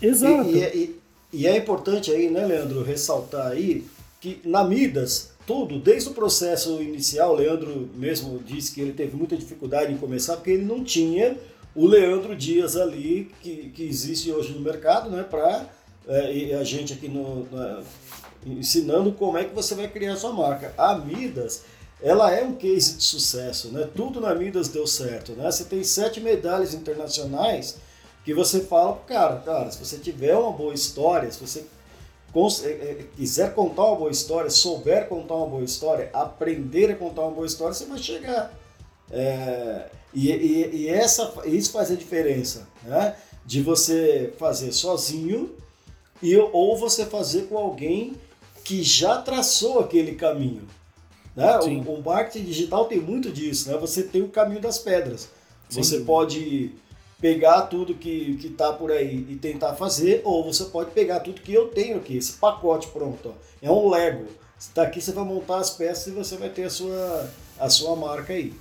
[0.02, 0.50] Exato.
[0.50, 1.00] E, e,
[1.32, 3.84] e é importante aí, né, Leandro, ressaltar aí
[4.20, 9.16] que na Midas tudo, desde o processo inicial, o Leandro mesmo disse que ele teve
[9.16, 11.36] muita dificuldade em começar porque ele não tinha
[11.74, 15.66] o Leandro Dias ali, que, que existe hoje no mercado, né, para
[16.08, 17.46] é, e a gente aqui no,
[18.46, 20.72] ensinando como é que você vai criar sua marca.
[20.78, 21.64] A Midas,
[22.02, 23.88] ela é um case de sucesso, né?
[23.94, 25.50] Tudo na Midas deu certo, né?
[25.50, 27.76] Você tem sete medalhas internacionais
[28.24, 31.64] que você fala, cara, cara, se você tiver uma boa história, se você
[32.64, 37.22] é, é, quiser contar uma boa história, souber contar uma boa história, aprender a contar
[37.22, 38.52] uma boa história, você vai chegar.
[39.10, 43.14] É, e, e, e, essa, isso faz a diferença, né?
[43.44, 45.54] De você fazer sozinho
[46.22, 48.14] e, ou você fazer com alguém
[48.64, 50.66] que já traçou aquele caminho.
[51.34, 51.58] Né?
[51.60, 53.78] O, o, marketing digital tem muito disso, né?
[53.78, 55.28] Você tem o caminho das pedras.
[55.68, 55.82] Sim.
[55.82, 56.72] Você pode
[57.20, 61.52] pegar tudo que está por aí e tentar fazer, ou você pode pegar tudo que
[61.52, 63.30] eu tenho aqui, esse pacote pronto.
[63.30, 63.32] Ó.
[63.60, 64.26] É um Lego.
[64.58, 67.70] Você está aqui, você vai montar as peças e você vai ter a sua, a
[67.70, 68.52] sua marca aí.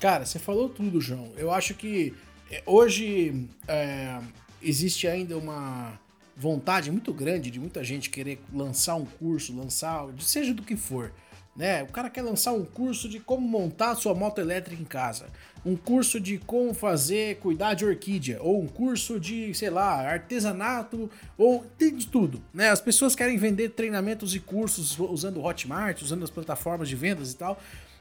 [0.00, 1.32] Cara, você falou tudo, João.
[1.36, 2.14] Eu acho que
[2.50, 4.18] é, hoje é,
[4.62, 5.98] existe ainda uma
[6.36, 11.12] vontade muito grande de muita gente querer lançar um curso, lançar, seja do que for.
[11.56, 11.82] Né?
[11.82, 15.26] O cara quer lançar um curso de como montar sua moto elétrica em casa,
[15.64, 21.10] um curso de como fazer, cuidar de orquídea, ou um curso de, sei lá, artesanato,
[21.38, 22.68] ou tem de tudo, né?
[22.68, 27.36] As pessoas querem vender treinamentos e cursos usando Hotmart, usando as plataformas de vendas e
[27.36, 27.58] tal.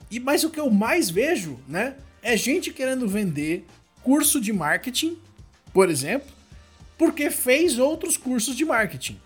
[0.10, 3.66] E mas o que eu mais vejo, né, é gente querendo vender
[4.04, 5.18] curso de marketing,
[5.74, 6.28] por exemplo,
[6.98, 9.20] porque fez outros cursos de marketing.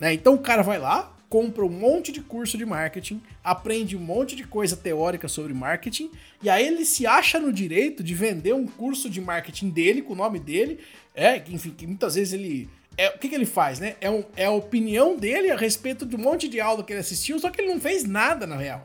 [0.00, 0.14] Né?
[0.14, 4.36] Então o cara vai lá, compra um monte de curso de marketing, aprende um monte
[4.36, 6.10] de coisa teórica sobre marketing,
[6.42, 10.12] e aí ele se acha no direito de vender um curso de marketing dele, com
[10.12, 10.78] o nome dele,
[11.14, 12.68] é, enfim, que muitas vezes ele.
[12.98, 13.96] É, o que, que ele faz, né?
[13.98, 17.00] É, um, é a opinião dele a respeito de um monte de aula que ele
[17.00, 18.84] assistiu, só que ele não fez nada na real.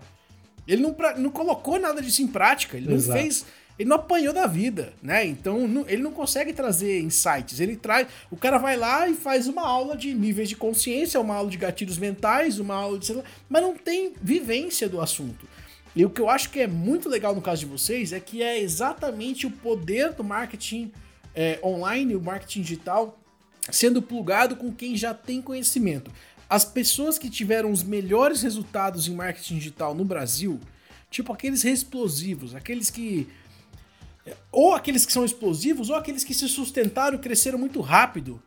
[0.67, 3.09] Ele não, não colocou nada disso em prática, ele Exato.
[3.09, 3.45] não fez
[3.79, 5.23] ele não apanhou da vida, né?
[5.25, 7.59] Então não, ele não consegue trazer insights.
[7.59, 8.07] Ele traz.
[8.31, 11.57] O cara vai lá e faz uma aula de níveis de consciência, uma aula de
[11.57, 13.15] gatilhos mentais, uma aula de.
[13.47, 15.47] Mas não tem vivência do assunto.
[15.95, 18.41] E o que eu acho que é muito legal no caso de vocês é que
[18.41, 20.91] é exatamente o poder do marketing
[21.35, 23.19] é, online, o marketing digital,
[23.71, 26.11] sendo plugado com quem já tem conhecimento.
[26.49, 30.59] As pessoas que tiveram os melhores resultados em marketing digital no Brasil,
[31.09, 33.27] tipo aqueles explosivos, aqueles que
[34.51, 38.41] ou aqueles que são explosivos, ou aqueles que se sustentaram e cresceram muito rápido.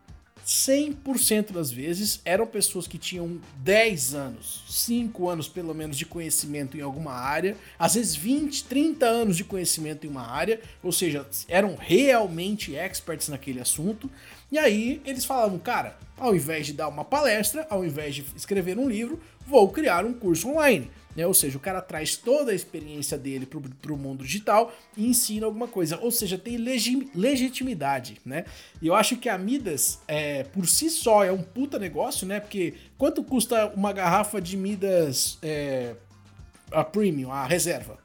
[0.45, 6.75] 100% das vezes eram pessoas que tinham 10 anos, 5 anos pelo menos de conhecimento
[6.75, 11.27] em alguma área, às vezes 20, 30 anos de conhecimento em uma área, ou seja,
[11.47, 14.09] eram realmente experts naquele assunto.
[14.51, 18.77] E aí eles falavam, cara, ao invés de dar uma palestra, ao invés de escrever
[18.77, 20.91] um livro, vou criar um curso online.
[21.15, 21.25] Né?
[21.25, 25.45] Ou seja, o cara traz toda a experiência dele para o mundo digital e ensina
[25.45, 25.97] alguma coisa.
[25.99, 28.45] Ou seja, tem legi legitimidade, né?
[28.81, 32.39] E eu acho que a Midas, é, por si só, é um puta negócio, né?
[32.39, 35.95] Porque quanto custa uma garrafa de Midas é,
[36.71, 37.97] a premium, a reserva?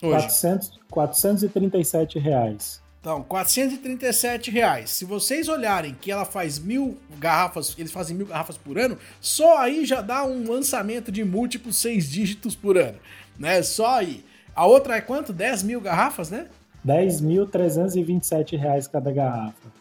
[0.00, 0.26] Hoje?
[0.26, 2.81] 400, 437 reais.
[3.02, 4.90] Então, 437 reais.
[4.90, 9.58] Se vocês olharem que ela faz mil garrafas, eles fazem mil garrafas por ano, só
[9.58, 12.96] aí já dá um lançamento de múltiplos seis dígitos por ano,
[13.36, 13.60] né?
[13.64, 14.24] Só aí.
[14.54, 15.32] A outra é quanto?
[15.32, 16.46] 10 mil garrafas, né?
[16.86, 19.72] 10.327 reais cada garrafa.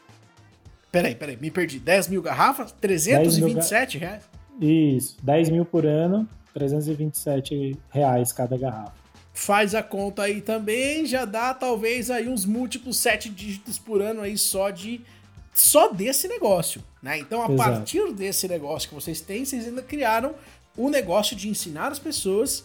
[0.92, 1.78] Peraí, peraí, me perdi.
[1.78, 2.72] 10 mil garrafas?
[2.82, 4.08] 327 mil ga...
[4.08, 4.30] reais?
[4.60, 9.01] Isso, 10 mil por ano, 327 reais cada garrafa
[9.42, 14.22] faz a conta aí também, já dá talvez aí uns múltiplos sete dígitos por ano
[14.22, 15.02] aí só de
[15.52, 17.18] só desse negócio, né?
[17.18, 17.58] Então a Exato.
[17.58, 20.36] partir desse negócio que vocês têm, vocês ainda criaram
[20.78, 22.64] o negócio de ensinar as pessoas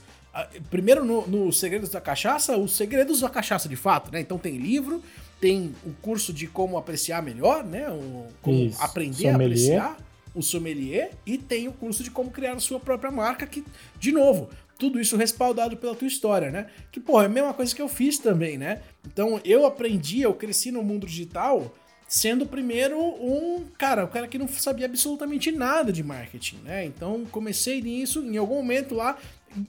[0.69, 4.21] primeiro no, no Segredos da Cachaça, os Segredos da Cachaça de fato, né?
[4.21, 5.03] Então tem livro,
[5.41, 7.89] tem o curso de como apreciar melhor, né?
[7.89, 8.83] O, como Isso.
[8.83, 9.81] aprender sommelier.
[9.81, 9.97] a apreciar
[10.35, 13.65] o sommelier e tem o curso de como criar a sua própria marca que,
[13.99, 16.67] de novo, tudo isso respaldado pela tua história, né?
[16.93, 18.83] Que, pô, é a mesma coisa que eu fiz também, né?
[19.07, 21.75] Então, eu aprendi, eu cresci no mundo digital
[22.09, 26.85] sendo primeiro um cara, o cara que não sabia absolutamente nada de marketing, né?
[26.85, 29.17] Então, comecei nisso, em algum momento lá,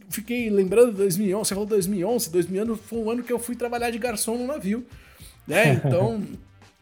[0.10, 3.90] fiquei lembrando de 2011, você falou 2011, 2011 foi um ano que eu fui trabalhar
[3.90, 4.86] de garçom no navio,
[5.48, 5.82] né?
[5.84, 6.22] Então,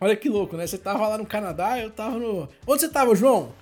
[0.01, 0.67] olha que louco, né?
[0.67, 2.49] Você tava lá no Canadá, eu tava no...
[2.67, 3.53] Onde você tava, João?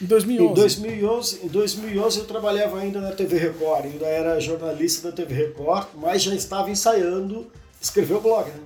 [0.00, 0.50] Em 2011.
[0.50, 5.34] Em 2011, em 2011 eu trabalhava ainda na TV Record, ainda era jornalista da TV
[5.34, 7.46] Record, mas já estava ensaiando
[7.80, 8.60] escrever o blog, né?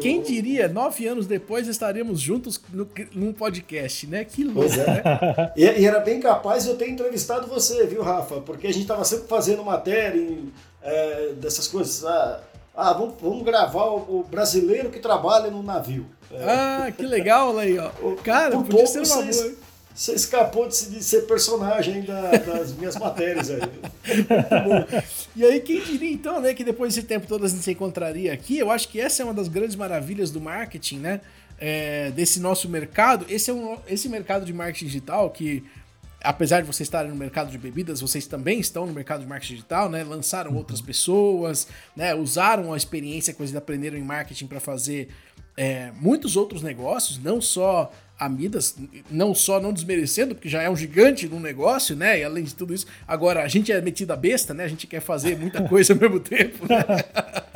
[0.00, 4.24] Quem diria, nove anos depois estaremos juntos no, num podcast, né?
[4.24, 4.86] Que louco, é.
[4.86, 5.52] né?
[5.54, 8.40] e, e, era bem capaz de eu ter entrevistado você, viu, Rafa?
[8.40, 10.50] Porque a gente estava sempre fazendo matéria em,
[10.82, 12.04] é, dessas coisas.
[12.06, 12.40] Ah,
[12.74, 16.06] ah vamos, vamos, gravar o, o, brasileiro que trabalha no navio.
[16.30, 16.42] É.
[16.42, 17.90] Ah, que legal, aí, ó.
[18.24, 19.52] Cara, podia ser uma boa.
[19.94, 23.60] Você escapou de ser personagem da, das minhas matérias aí.
[25.36, 28.32] e aí, quem diria então, né, que depois desse tempo todo a gente se encontraria
[28.32, 28.58] aqui?
[28.58, 31.20] Eu acho que essa é uma das grandes maravilhas do marketing, né?
[31.58, 33.24] É, desse nosso mercado.
[33.28, 35.62] Esse é um, esse mercado de marketing digital que
[36.22, 39.54] apesar de vocês estarem no mercado de bebidas, vocês também estão no mercado de marketing
[39.54, 40.04] digital, né?
[40.04, 40.56] Lançaram uhum.
[40.56, 41.66] outras pessoas,
[41.96, 42.14] né?
[42.14, 45.08] Usaram a experiência que vocês aprenderam em marketing para fazer
[45.56, 47.92] é, muitos outros negócios, não só
[48.24, 48.76] a Midas,
[49.10, 52.20] não só não desmerecendo, porque já é um gigante no negócio, né?
[52.20, 54.64] E além de tudo isso, agora a gente é metida besta, né?
[54.64, 56.84] A gente quer fazer muita coisa ao mesmo tempo, né?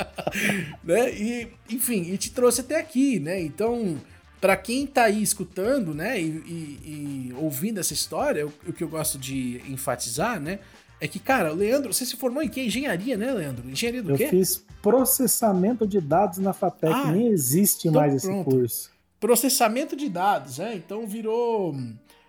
[0.83, 1.13] né?
[1.13, 3.41] E, enfim, e te trouxe até aqui, né?
[3.41, 3.97] Então,
[4.41, 8.85] para quem tá aí escutando, né, e, e, e ouvindo essa história, o, o, que
[8.85, 10.59] eu gosto de enfatizar, né,
[11.01, 12.63] é que, cara, o Leandro, você se formou em que?
[12.63, 13.69] Engenharia, né, Leandro?
[13.69, 14.25] Engenharia do eu quê?
[14.25, 18.51] Eu fiz processamento de dados na FATEC, ah, nem existe então mais pronto.
[18.51, 18.96] esse curso.
[19.19, 20.75] Processamento de dados, né?
[20.75, 21.75] Então virou.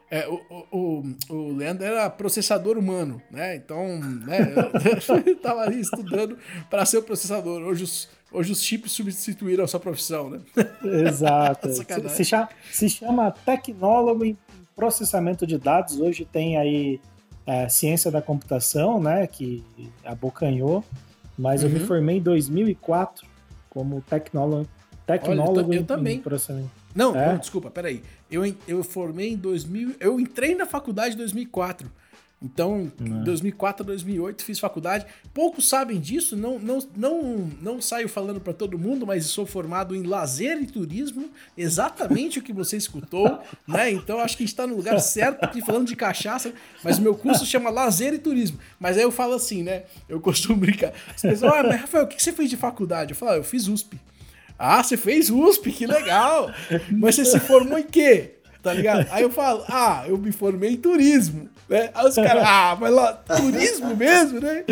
[0.10, 3.58] É, o, o, o, Leandro era processador humano, né?
[3.58, 4.40] Então, né,
[5.44, 6.38] tava ali estudando
[6.70, 7.62] para ser o processador.
[7.62, 10.40] Hoje os, hoje os chips substituíram a sua profissão, né?
[11.06, 11.68] Exato.
[12.10, 14.38] se, chama, se chama tecnólogo em
[14.74, 16.00] processamento de dados.
[16.00, 17.02] Hoje tem aí
[17.46, 19.28] é, ciência da computação, né?
[19.28, 19.62] Que
[20.06, 20.86] abocanhou.
[21.38, 21.70] Mas uhum.
[21.70, 21.86] eu me uhum.
[21.86, 23.28] formei em 2004
[23.70, 24.68] como tecnólogo,
[25.06, 26.18] tecnólogo Olha, eu, eu em, também.
[26.18, 26.72] em processamento.
[26.98, 27.32] Não, é?
[27.32, 28.02] não, desculpa, peraí.
[28.30, 29.96] Eu, eu formei em 2000.
[30.00, 31.90] Eu entrei na faculdade em 2004.
[32.40, 35.08] Então, em 2004 a 2008 fiz faculdade.
[35.34, 39.96] Poucos sabem disso, não, não, não, não saio falando para todo mundo, mas sou formado
[39.96, 43.92] em lazer e turismo, exatamente o que você escutou, né?
[43.92, 47.44] Então acho que está no lugar certo aqui falando de cachaça, mas o meu curso
[47.44, 48.60] chama Lazer e Turismo.
[48.80, 49.86] Mas aí eu falo assim, né?
[50.08, 50.94] Eu costumo brincar.
[51.16, 53.14] As pessoas, ah, mas Rafael, o que você fez de faculdade?
[53.14, 54.00] Eu falo, ah, eu fiz USP.
[54.58, 56.52] Ah, você fez USP, que legal!
[56.92, 58.36] Mas você se formou em quê?
[58.62, 59.08] Tá ligado?
[59.12, 61.50] Aí eu falo, ah, eu me formei em turismo.
[61.70, 61.90] Né?
[61.94, 64.64] Aí os caras, ah, mas lá, turismo mesmo, né?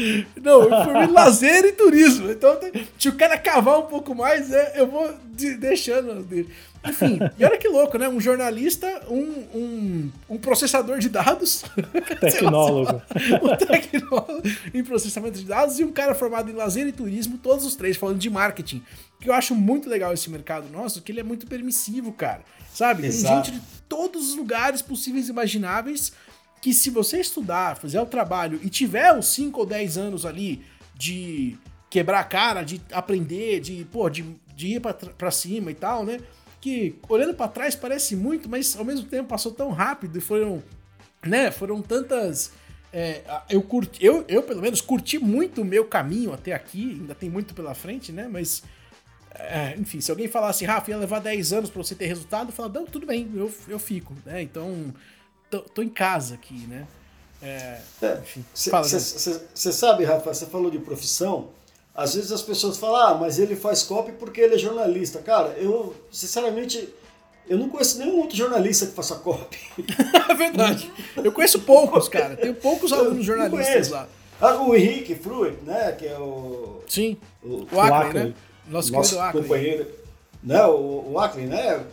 [0.41, 2.31] Não, eu formei em lazer e turismo.
[2.31, 2.57] Então,
[2.97, 6.49] se o cara cavar um pouco mais, né, eu vou de, deixando dele.
[6.87, 8.07] Enfim, e olha que louco, né?
[8.07, 11.63] Um jornalista, um, um, um processador de dados.
[12.21, 13.01] Tecnólogo.
[13.41, 14.43] um tecnólogo
[14.73, 17.97] em processamento de dados e um cara formado em lazer e turismo, todos os três
[17.97, 18.83] falando de marketing.
[19.19, 22.41] Que eu acho muito legal esse mercado nosso, que ele é muito permissivo, cara.
[22.71, 23.03] Sabe?
[23.03, 26.13] Tem gente de todos os lugares possíveis e imagináveis
[26.65, 30.65] que se você estudar, fizer o trabalho e tiver os 5 ou 10 anos ali
[30.95, 31.55] de
[31.91, 36.19] quebrar a cara, de aprender, de, pô, de, de ir para cima e tal, né?
[36.59, 40.63] Que olhando para trás parece muito, mas ao mesmo tempo passou tão rápido e foram,
[41.23, 42.51] né, foram tantas
[42.91, 47.13] é, eu curti, eu, eu pelo menos curti muito o meu caminho até aqui, ainda
[47.13, 48.27] tem muito pela frente, né?
[48.27, 48.63] Mas
[49.35, 52.53] é, enfim, se alguém falasse, Rafa, ia levar 10 anos para você ter resultado, eu
[52.53, 54.41] falava, não, tudo bem, eu, eu fico, né?
[54.41, 54.91] Então,
[55.55, 56.87] tô, tô em casa aqui, né?
[57.41, 57.79] É,
[59.53, 61.49] Você sabe, Rafa, você falou de profissão,
[61.93, 65.19] às vezes as pessoas falam, ah, mas ele faz copy porque ele é jornalista.
[65.19, 66.89] Cara, eu, sinceramente,
[67.47, 69.59] eu não conheço nenhum outro jornalista que faça copy.
[70.29, 70.91] é verdade.
[71.15, 72.35] Eu conheço poucos, cara.
[72.35, 74.07] Tenho poucos alunos jornalistas lá.
[74.41, 76.81] Ah, o Henrique Fruit, né, que é o...
[76.89, 78.33] Sim, o, o Acre, né?
[78.67, 79.87] Nosso, nosso companheiro,
[80.43, 81.85] né, o, o Ackley, né?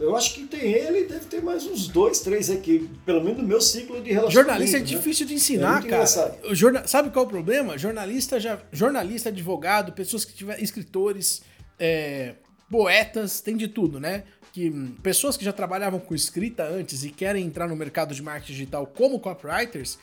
[0.00, 3.46] Eu acho que tem ele deve ter mais uns dois, três aqui, pelo menos no
[3.46, 4.32] meu ciclo de relacionamento.
[4.32, 4.86] Jornalista é né?
[4.86, 6.06] difícil de ensinar, é cara.
[6.52, 6.86] Jorna...
[6.86, 7.76] Sabe qual é o problema?
[7.76, 8.58] Jornalista, já...
[8.72, 11.42] jornalista, advogado, pessoas que tiver escritores,
[11.78, 12.34] é...
[12.70, 14.24] poetas, tem de tudo, né?
[14.54, 14.70] Que
[15.02, 18.86] pessoas que já trabalhavam com escrita antes e querem entrar no mercado de marketing digital
[18.86, 19.98] como copywriters,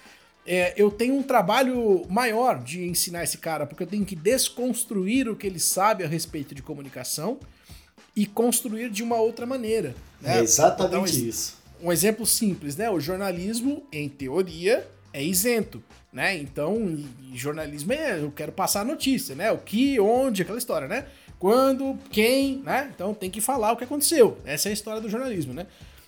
[0.46, 5.28] é, eu tenho um trabalho maior de ensinar esse cara, porque eu tenho que desconstruir
[5.28, 7.40] o que ele sabe a respeito de comunicação
[8.18, 9.94] e construir de uma outra maneira.
[10.20, 10.40] Né?
[10.40, 11.56] É exatamente isso.
[11.80, 12.90] Um exemplo simples, né?
[12.90, 15.84] O jornalismo, em teoria, é isento.
[16.12, 16.36] Né?
[16.36, 16.98] Então,
[17.36, 19.52] jornalismo é eu quero passar a notícia, né?
[19.52, 21.06] O que, onde, aquela história, né?
[21.38, 22.92] Quando, quem, né?
[22.96, 24.40] Então tem que falar o que aconteceu.
[24.44, 25.68] Essa é a história do jornalismo, né?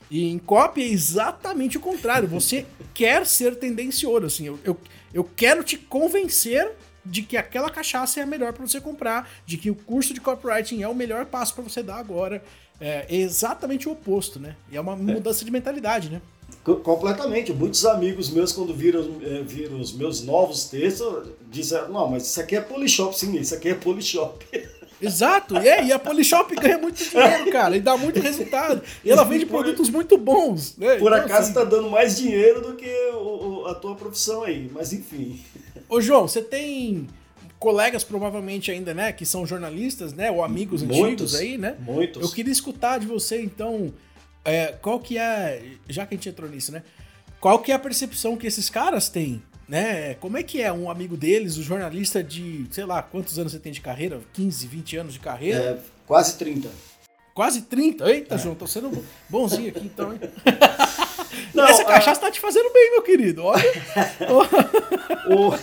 [0.09, 2.27] E em copy é exatamente o contrário.
[2.29, 4.47] Você quer ser tendencioso, assim.
[4.47, 4.77] Eu, eu,
[5.13, 6.71] eu quero te convencer
[7.09, 10.21] de que aquela cachaça é a melhor para você comprar, de que o curso de
[10.21, 12.43] copywriting é o melhor passo para você dar agora.
[12.79, 14.55] É exatamente o oposto, né?
[14.71, 16.21] E é uma mudança de mentalidade, né?
[16.63, 17.51] Completamente.
[17.53, 22.39] Muitos amigos meus, quando viram, é, viram os meus novos textos, disseram: Não, mas isso
[22.39, 24.45] aqui é Polishop, sim, isso aqui é Polishop.
[25.01, 28.81] Exato, e, é, e a Polishop ganha muito dinheiro, cara, e dá muito resultado.
[29.03, 30.75] E ela vende produtos muito bons.
[30.77, 30.97] Né?
[30.97, 31.53] Por então, acaso assim...
[31.53, 35.39] tá dando mais dinheiro do que o, o, a tua profissão aí, mas enfim.
[35.89, 37.07] Ô João, você tem
[37.57, 41.75] colegas provavelmente ainda, né, que são jornalistas, né, ou amigos muitos, antigos aí, né?
[41.79, 42.21] Muitos.
[42.21, 43.91] Eu queria escutar de você, então,
[44.45, 46.83] é, qual que é, já que a gente entrou nisso, né?
[47.41, 50.13] Qual que é a percepção que esses caras têm, né?
[50.15, 53.51] Como é que é um amigo deles, o um jornalista de, sei lá, quantos anos
[53.51, 54.19] você tem de carreira?
[54.33, 55.59] 15, 20 anos de carreira?
[55.59, 56.69] É, quase 30.
[57.33, 58.09] Quase 30?
[58.09, 58.37] Eita, é.
[58.37, 60.19] João, tô sendo bonzinho aqui então, hein?
[61.53, 62.23] Não, Essa cachaça a...
[62.25, 63.43] tá te fazendo bem, meu querido.
[63.43, 63.63] Olha.
[65.29, 65.53] o...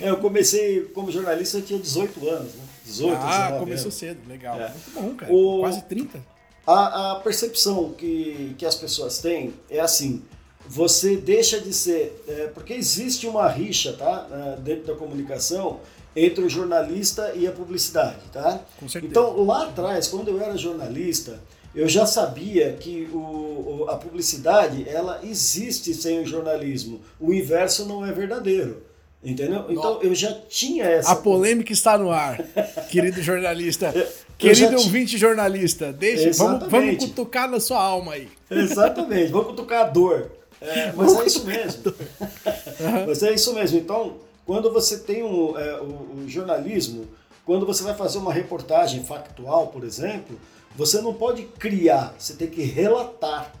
[0.00, 2.62] É, eu comecei como jornalista, eu tinha 18 anos, né?
[2.84, 3.94] 18, Ah, começou anos.
[3.94, 4.60] cedo, legal.
[4.60, 4.68] É.
[4.70, 5.32] Muito bom, cara.
[5.32, 5.60] O...
[5.60, 6.20] Quase 30.
[6.66, 10.22] A, a percepção que, que as pessoas têm é assim:
[10.66, 12.22] você deixa de ser.
[12.28, 14.26] É, porque existe uma rixa, tá?
[14.30, 15.80] É, dentro da comunicação
[16.14, 18.60] entre o jornalista e a publicidade, tá?
[18.78, 19.10] Com certeza.
[19.10, 21.40] Então, lá atrás, quando eu era jornalista,
[21.74, 27.00] eu já sabia que o, a publicidade ela existe sem o jornalismo.
[27.18, 28.82] O inverso não é verdadeiro.
[29.22, 29.66] Entendeu?
[29.68, 31.12] Então eu já tinha essa.
[31.12, 32.42] A polêmica está no ar,
[32.90, 33.92] querido jornalista.
[34.38, 38.28] querido ouvinte jornalista, deixa, vamos, vamos cutucar na sua alma aí.
[38.50, 40.30] Exatamente, vamos cutucar a dor.
[40.58, 41.94] É, mas é isso mesmo.
[43.06, 43.78] mas é isso mesmo.
[43.78, 44.16] Então,
[44.46, 47.06] quando você tem um, é, o, o jornalismo,
[47.44, 50.40] quando você vai fazer uma reportagem factual, por exemplo,
[50.76, 53.52] você não pode criar, você tem que relatar.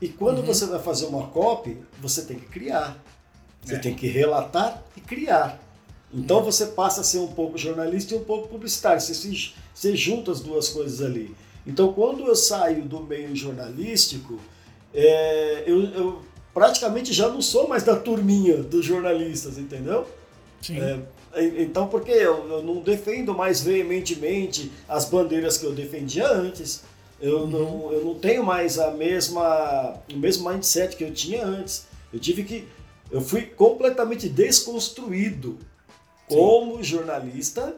[0.00, 0.44] E quando uhum.
[0.44, 3.02] você vai fazer uma copy, você tem que criar.
[3.62, 3.78] Você é.
[3.78, 5.60] tem que relatar e criar.
[6.12, 6.44] Então uhum.
[6.44, 9.00] você passa a ser um pouco jornalista e um pouco publicitário.
[9.00, 11.34] Você, se, você junta as duas coisas ali.
[11.66, 14.38] Então quando eu saio do meio jornalístico,
[14.94, 16.22] é, eu, eu,
[16.54, 20.06] praticamente já não sou mais da turminha dos jornalistas, entendeu?
[20.62, 20.78] Sim.
[20.80, 21.00] É,
[21.36, 26.82] então, porque eu, eu, não defendo mais veementemente as bandeiras que eu defendia antes.
[27.20, 27.46] Eu, uhum.
[27.46, 31.86] não, eu não tenho mais a mesma, o mesmo mindset que eu tinha antes.
[32.12, 32.66] Eu tive que.
[33.10, 35.58] Eu fui completamente desconstruído
[36.28, 36.36] Sim.
[36.36, 37.76] como jornalista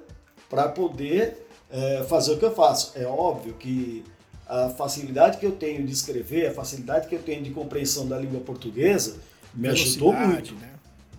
[0.48, 2.92] para poder é, fazer o que eu faço.
[2.94, 4.04] É óbvio que
[4.46, 8.18] a facilidade que eu tenho de escrever, a facilidade que eu tenho de compreensão da
[8.18, 9.16] língua portuguesa
[9.54, 10.54] me ajudou muito.
[10.54, 10.70] Né?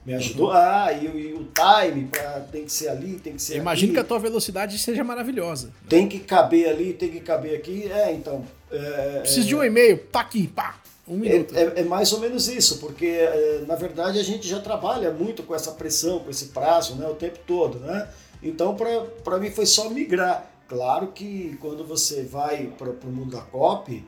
[0.06, 0.52] Me ajudou.
[0.52, 4.00] Ah, e, e o time pra, tem que ser ali, tem que ser Imagino que
[4.00, 5.72] a tua velocidade seja maravilhosa.
[5.88, 7.92] Tem que caber ali, tem que caber aqui.
[7.92, 8.44] É, então.
[8.72, 10.80] É, Preciso é, de um e-mail, tá aqui, pá.
[11.08, 11.58] Um é, minuto.
[11.58, 15.42] É, é, mais ou menos isso, porque é, na verdade a gente já trabalha muito
[15.44, 18.08] com essa pressão, com esse prazo, né, o tempo todo, né?
[18.42, 18.78] Então
[19.24, 20.50] para mim foi só migrar.
[20.68, 24.06] Claro que quando você vai para o mundo da copy,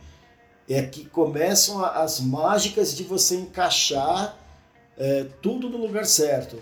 [0.70, 4.38] é que começam as mágicas de você encaixar
[5.02, 6.62] é, tudo no lugar certo.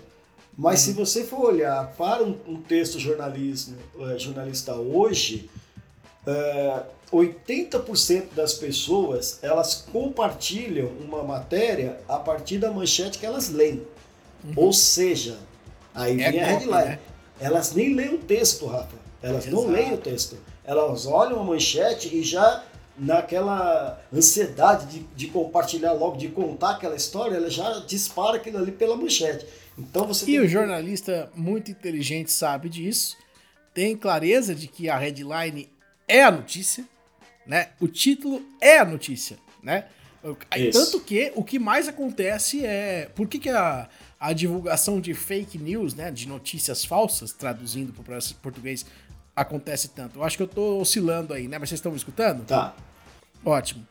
[0.56, 0.86] Mas uhum.
[0.86, 5.50] se você for olhar para um, um texto jornalismo, é, jornalista hoje,
[6.26, 6.82] é,
[7.12, 13.82] 80% das pessoas elas compartilham uma matéria a partir da manchete que elas leem.
[14.42, 14.52] Uhum.
[14.56, 15.36] Ou seja,
[15.94, 16.84] aí é vem a headline.
[16.84, 16.98] Né?
[17.38, 18.96] Elas nem leem o texto, Rafa.
[19.22, 19.62] Elas Exato.
[19.62, 20.38] não leem o texto.
[20.64, 22.64] Elas olham a manchete e já
[23.00, 28.70] naquela ansiedade de, de, compartilhar logo, de contar aquela história, ela já dispara aquilo ali
[28.70, 29.46] pela manchete.
[29.78, 30.48] Então você E o que...
[30.48, 33.16] jornalista muito inteligente sabe disso,
[33.72, 35.70] tem clareza de que a headline
[36.06, 36.84] é a notícia,
[37.46, 37.70] né?
[37.80, 39.86] O título é a notícia, né?
[40.54, 40.78] Isso.
[40.78, 43.10] Tanto que o que mais acontece é.
[43.14, 43.88] Por que, que a,
[44.18, 46.10] a divulgação de fake news, né?
[46.10, 48.84] De notícias falsas, traduzindo para o português,
[49.34, 50.18] acontece tanto?
[50.18, 51.58] Eu acho que eu tô oscilando aí, né?
[51.58, 52.44] Mas vocês estão me escutando?
[52.44, 52.76] Tá.
[53.44, 53.86] Ótimo.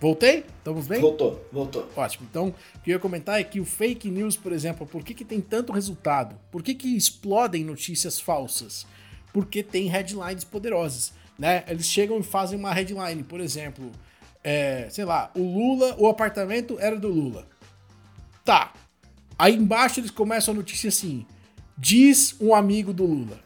[0.00, 0.44] Voltei?
[0.58, 1.00] Estamos bem?
[1.00, 1.88] Voltou, voltou.
[1.96, 2.26] Ótimo.
[2.30, 5.14] Então, o que eu ia comentar é que o fake news, por exemplo, por que,
[5.14, 6.38] que tem tanto resultado?
[6.50, 8.86] Por que, que explodem notícias falsas?
[9.32, 11.64] Porque tem headlines poderosas, né?
[11.66, 13.90] Eles chegam e fazem uma headline, por exemplo,
[14.42, 17.48] é, sei lá, o Lula, o apartamento era do Lula.
[18.44, 18.74] Tá.
[19.38, 21.26] Aí embaixo eles começam a notícia assim:
[21.78, 23.43] diz um amigo do Lula.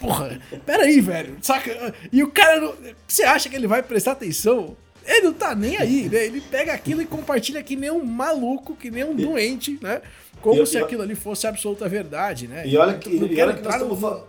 [0.00, 1.36] Porra, peraí, velho.
[1.42, 1.94] Saca?
[2.12, 2.60] E o cara.
[2.60, 2.74] Não...
[3.06, 4.76] Você acha que ele vai prestar atenção?
[5.06, 6.26] Ele não tá nem aí, né?
[6.26, 10.02] Ele pega aquilo e compartilha que nem um maluco, que nem um doente, né?
[10.42, 12.66] Como eu, se eu, aquilo ali fosse absoluta verdade, né?
[12.66, 14.24] E olha que, e olha que nós estamos falando.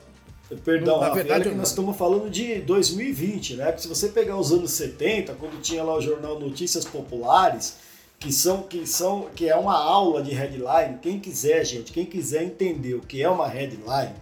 [0.64, 3.66] Perdão, na verdade, nós estamos falando de 2020, né?
[3.66, 7.78] Porque se você pegar os anos 70, quando tinha lá o jornal Notícias Populares,
[8.18, 12.44] que são que são que é uma aula de headline, quem quiser, gente, quem quiser
[12.44, 14.14] entender o que é uma headline,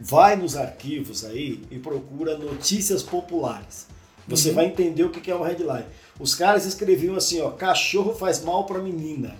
[0.00, 3.86] vai nos arquivos aí e procura notícias populares.
[4.26, 4.54] Você uhum.
[4.54, 5.86] vai entender o que é uma headline.
[6.18, 9.34] Os caras escreviam assim, ó, cachorro faz mal para menina.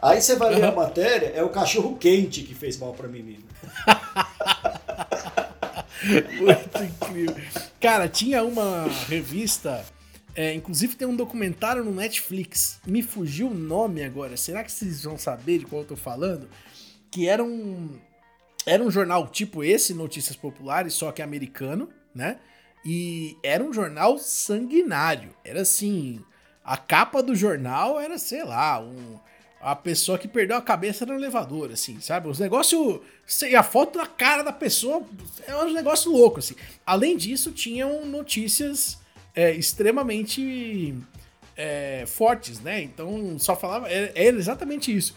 [0.00, 3.42] Aí você vai ler a matéria, é o cachorro quente que fez mal para menina.
[6.38, 7.44] Muito incrível.
[7.80, 9.84] Cara, tinha uma revista,
[10.36, 12.78] é, inclusive tem um documentário no Netflix.
[12.86, 14.36] Me fugiu o nome agora.
[14.36, 16.48] Será que vocês vão saber de qual eu tô falando?
[17.10, 17.98] Que era um
[18.68, 22.38] era um jornal tipo esse, Notícias Populares, só que americano, né?
[22.84, 25.34] E era um jornal sanguinário.
[25.44, 26.22] Era assim,
[26.62, 29.18] a capa do jornal era, sei lá, um,
[29.60, 32.28] a pessoa que perdeu a cabeça no elevador, assim, sabe?
[32.28, 33.00] Os negócios.
[33.56, 35.02] A foto na cara da pessoa
[35.46, 36.54] é um negócio louco, assim.
[36.86, 38.98] Além disso, tinham notícias
[39.34, 40.94] é, extremamente
[41.56, 42.82] é, fortes, né?
[42.82, 43.88] Então só falava.
[43.88, 45.14] Era, era, exatamente isso.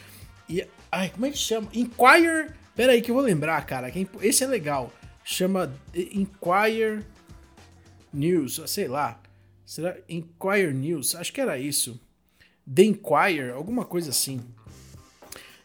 [0.49, 0.65] E.
[0.91, 1.67] Ai, como é que chama?
[1.73, 2.60] Inquire.
[2.81, 3.93] Pera aí que eu vou lembrar, cara.
[4.23, 4.91] Esse é legal.
[5.23, 7.05] Chama Inquire
[8.11, 9.19] News, sei lá.
[9.63, 11.13] Será Inquire News?
[11.13, 12.01] Acho que era isso.
[12.65, 14.41] The Inquirer, alguma coisa assim.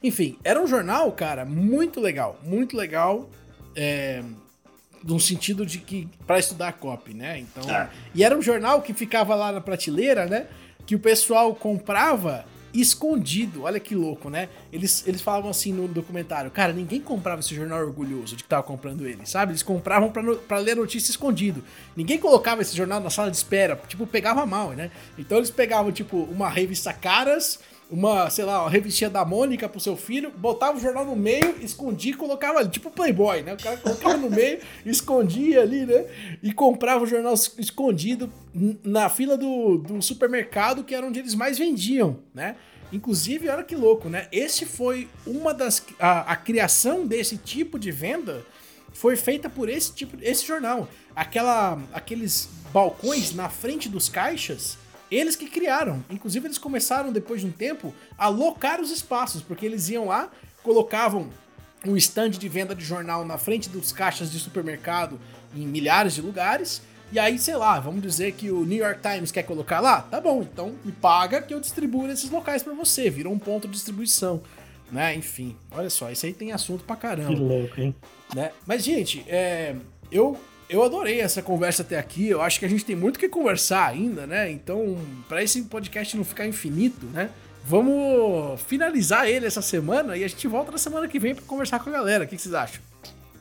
[0.02, 3.30] Enfim, era um jornal, cara, muito legal, muito legal,
[3.74, 4.22] é,
[5.02, 7.38] no sentido de que para estudar copy, né?
[7.38, 7.88] Então, ah.
[8.14, 10.48] e era um jornal que ficava lá na prateleira, né?
[10.84, 12.44] Que o pessoal comprava
[12.80, 13.62] escondido.
[13.62, 14.48] Olha que louco, né?
[14.72, 18.62] Eles, eles falavam assim no documentário, cara, ninguém comprava esse jornal orgulhoso de que tava
[18.62, 19.52] comprando ele, sabe?
[19.52, 21.62] Eles compravam para ler notícia escondido.
[21.96, 24.90] Ninguém colocava esse jornal na sala de espera, tipo, pegava mal, né?
[25.18, 27.58] Então eles pegavam, tipo, uma revista Caras
[27.90, 31.56] uma, sei lá, uma revistinha da Mônica pro seu filho, botava o jornal no meio,
[31.60, 33.54] escondia e colocava ali, tipo Playboy, né?
[33.54, 36.04] O cara colocava no meio, escondia ali, né?
[36.42, 38.32] E comprava o jornal escondido
[38.82, 42.56] na fila do, do supermercado, que era onde eles mais vendiam, né?
[42.92, 44.28] Inclusive, olha que louco, né?
[44.30, 45.84] Esse foi uma das.
[45.98, 48.44] A, a criação desse tipo de venda
[48.92, 50.88] foi feita por esse tipo, esse jornal.
[51.14, 54.78] Aquela, aqueles balcões na frente dos caixas
[55.10, 56.04] eles que criaram.
[56.10, 60.30] Inclusive, eles começaram, depois de um tempo, a locar os espaços, porque eles iam lá,
[60.62, 61.28] colocavam
[61.86, 65.20] um stand de venda de jornal na frente dos caixas de supermercado
[65.54, 66.82] em milhares de lugares.
[67.12, 70.02] E aí, sei lá, vamos dizer que o New York Times quer colocar lá?
[70.02, 73.08] Tá bom, então me paga que eu distribuo nesses locais para você.
[73.08, 74.42] Virou um ponto de distribuição.
[74.90, 75.14] Né?
[75.14, 77.34] Enfim, olha só, isso aí tem assunto pra caramba.
[77.34, 77.94] Que louco, hein?
[78.34, 78.50] Né?
[78.66, 79.76] Mas, gente, é,
[80.10, 80.38] eu
[80.68, 82.28] eu adorei essa conversa até aqui.
[82.28, 84.50] Eu acho que a gente tem muito que conversar ainda, né?
[84.50, 84.96] Então,
[85.28, 87.30] para esse podcast não ficar infinito, né?
[87.64, 91.80] Vamos finalizar ele essa semana e a gente volta na semana que vem para conversar
[91.80, 92.24] com a galera.
[92.24, 92.80] O que vocês acham?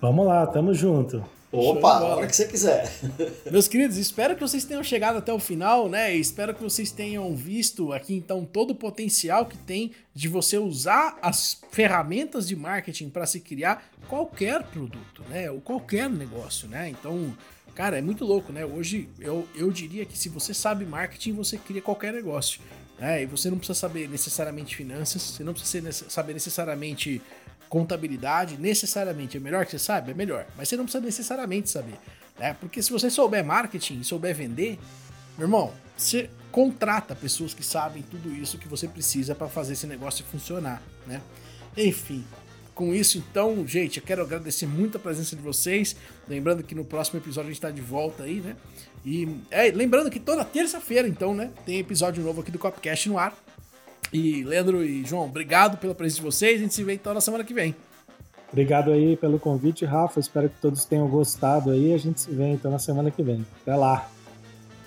[0.01, 1.23] Vamos lá, tamo junto.
[1.55, 2.91] Opa, a hora que você quiser.
[3.49, 6.13] Meus queridos, espero que vocês tenham chegado até o final, né?
[6.13, 11.17] espero que vocês tenham visto aqui então todo o potencial que tem de você usar
[11.21, 15.49] as ferramentas de marketing para se criar qualquer produto, né?
[15.49, 16.89] Ou qualquer negócio, né?
[16.89, 17.35] Então,
[17.73, 18.65] cara, é muito louco, né?
[18.65, 22.61] Hoje eu, eu diria que se você sabe marketing, você cria qualquer negócio.
[22.99, 23.23] Né?
[23.23, 27.21] E você não precisa saber necessariamente finanças, você não precisa saber necessariamente
[27.69, 30.11] contabilidade necessariamente é melhor que você sabe?
[30.11, 30.45] É melhor.
[30.57, 31.95] Mas você não precisa necessariamente saber.
[32.37, 32.55] Né?
[32.59, 34.79] Porque se você souber marketing e souber vender,
[35.37, 39.87] meu irmão, você contrata pessoas que sabem tudo isso que você precisa para fazer esse
[39.87, 41.21] negócio funcionar, né?
[41.75, 42.23] Enfim,
[42.73, 45.95] com isso, então, gente, eu quero agradecer muito a presença de vocês.
[46.27, 48.55] Lembrando que no próximo episódio a gente está de volta aí, né?
[49.05, 53.17] E é, lembrando que toda terça-feira, então, né, tem episódio novo aqui do Copcast no
[53.17, 53.33] ar.
[54.11, 56.59] E Leandro e João, obrigado pela presença de vocês.
[56.59, 57.75] A gente se vê então na semana que vem.
[58.51, 60.19] Obrigado aí pelo convite, Rafa.
[60.19, 61.93] Espero que todos tenham gostado aí.
[61.93, 63.45] A gente se vê então na semana que vem.
[63.61, 64.09] Até lá.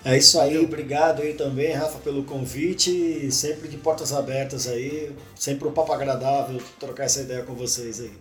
[0.03, 3.29] É isso aí, obrigado aí também, Rafa, pelo convite.
[3.31, 5.11] Sempre de portas abertas aí.
[5.35, 8.11] Sempre um papo agradável trocar essa ideia com vocês aí.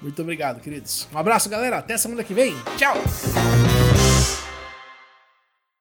[0.00, 1.06] Muito obrigado, queridos.
[1.12, 1.78] Um abraço, galera.
[1.78, 2.54] Até semana que vem.
[2.78, 2.96] Tchau!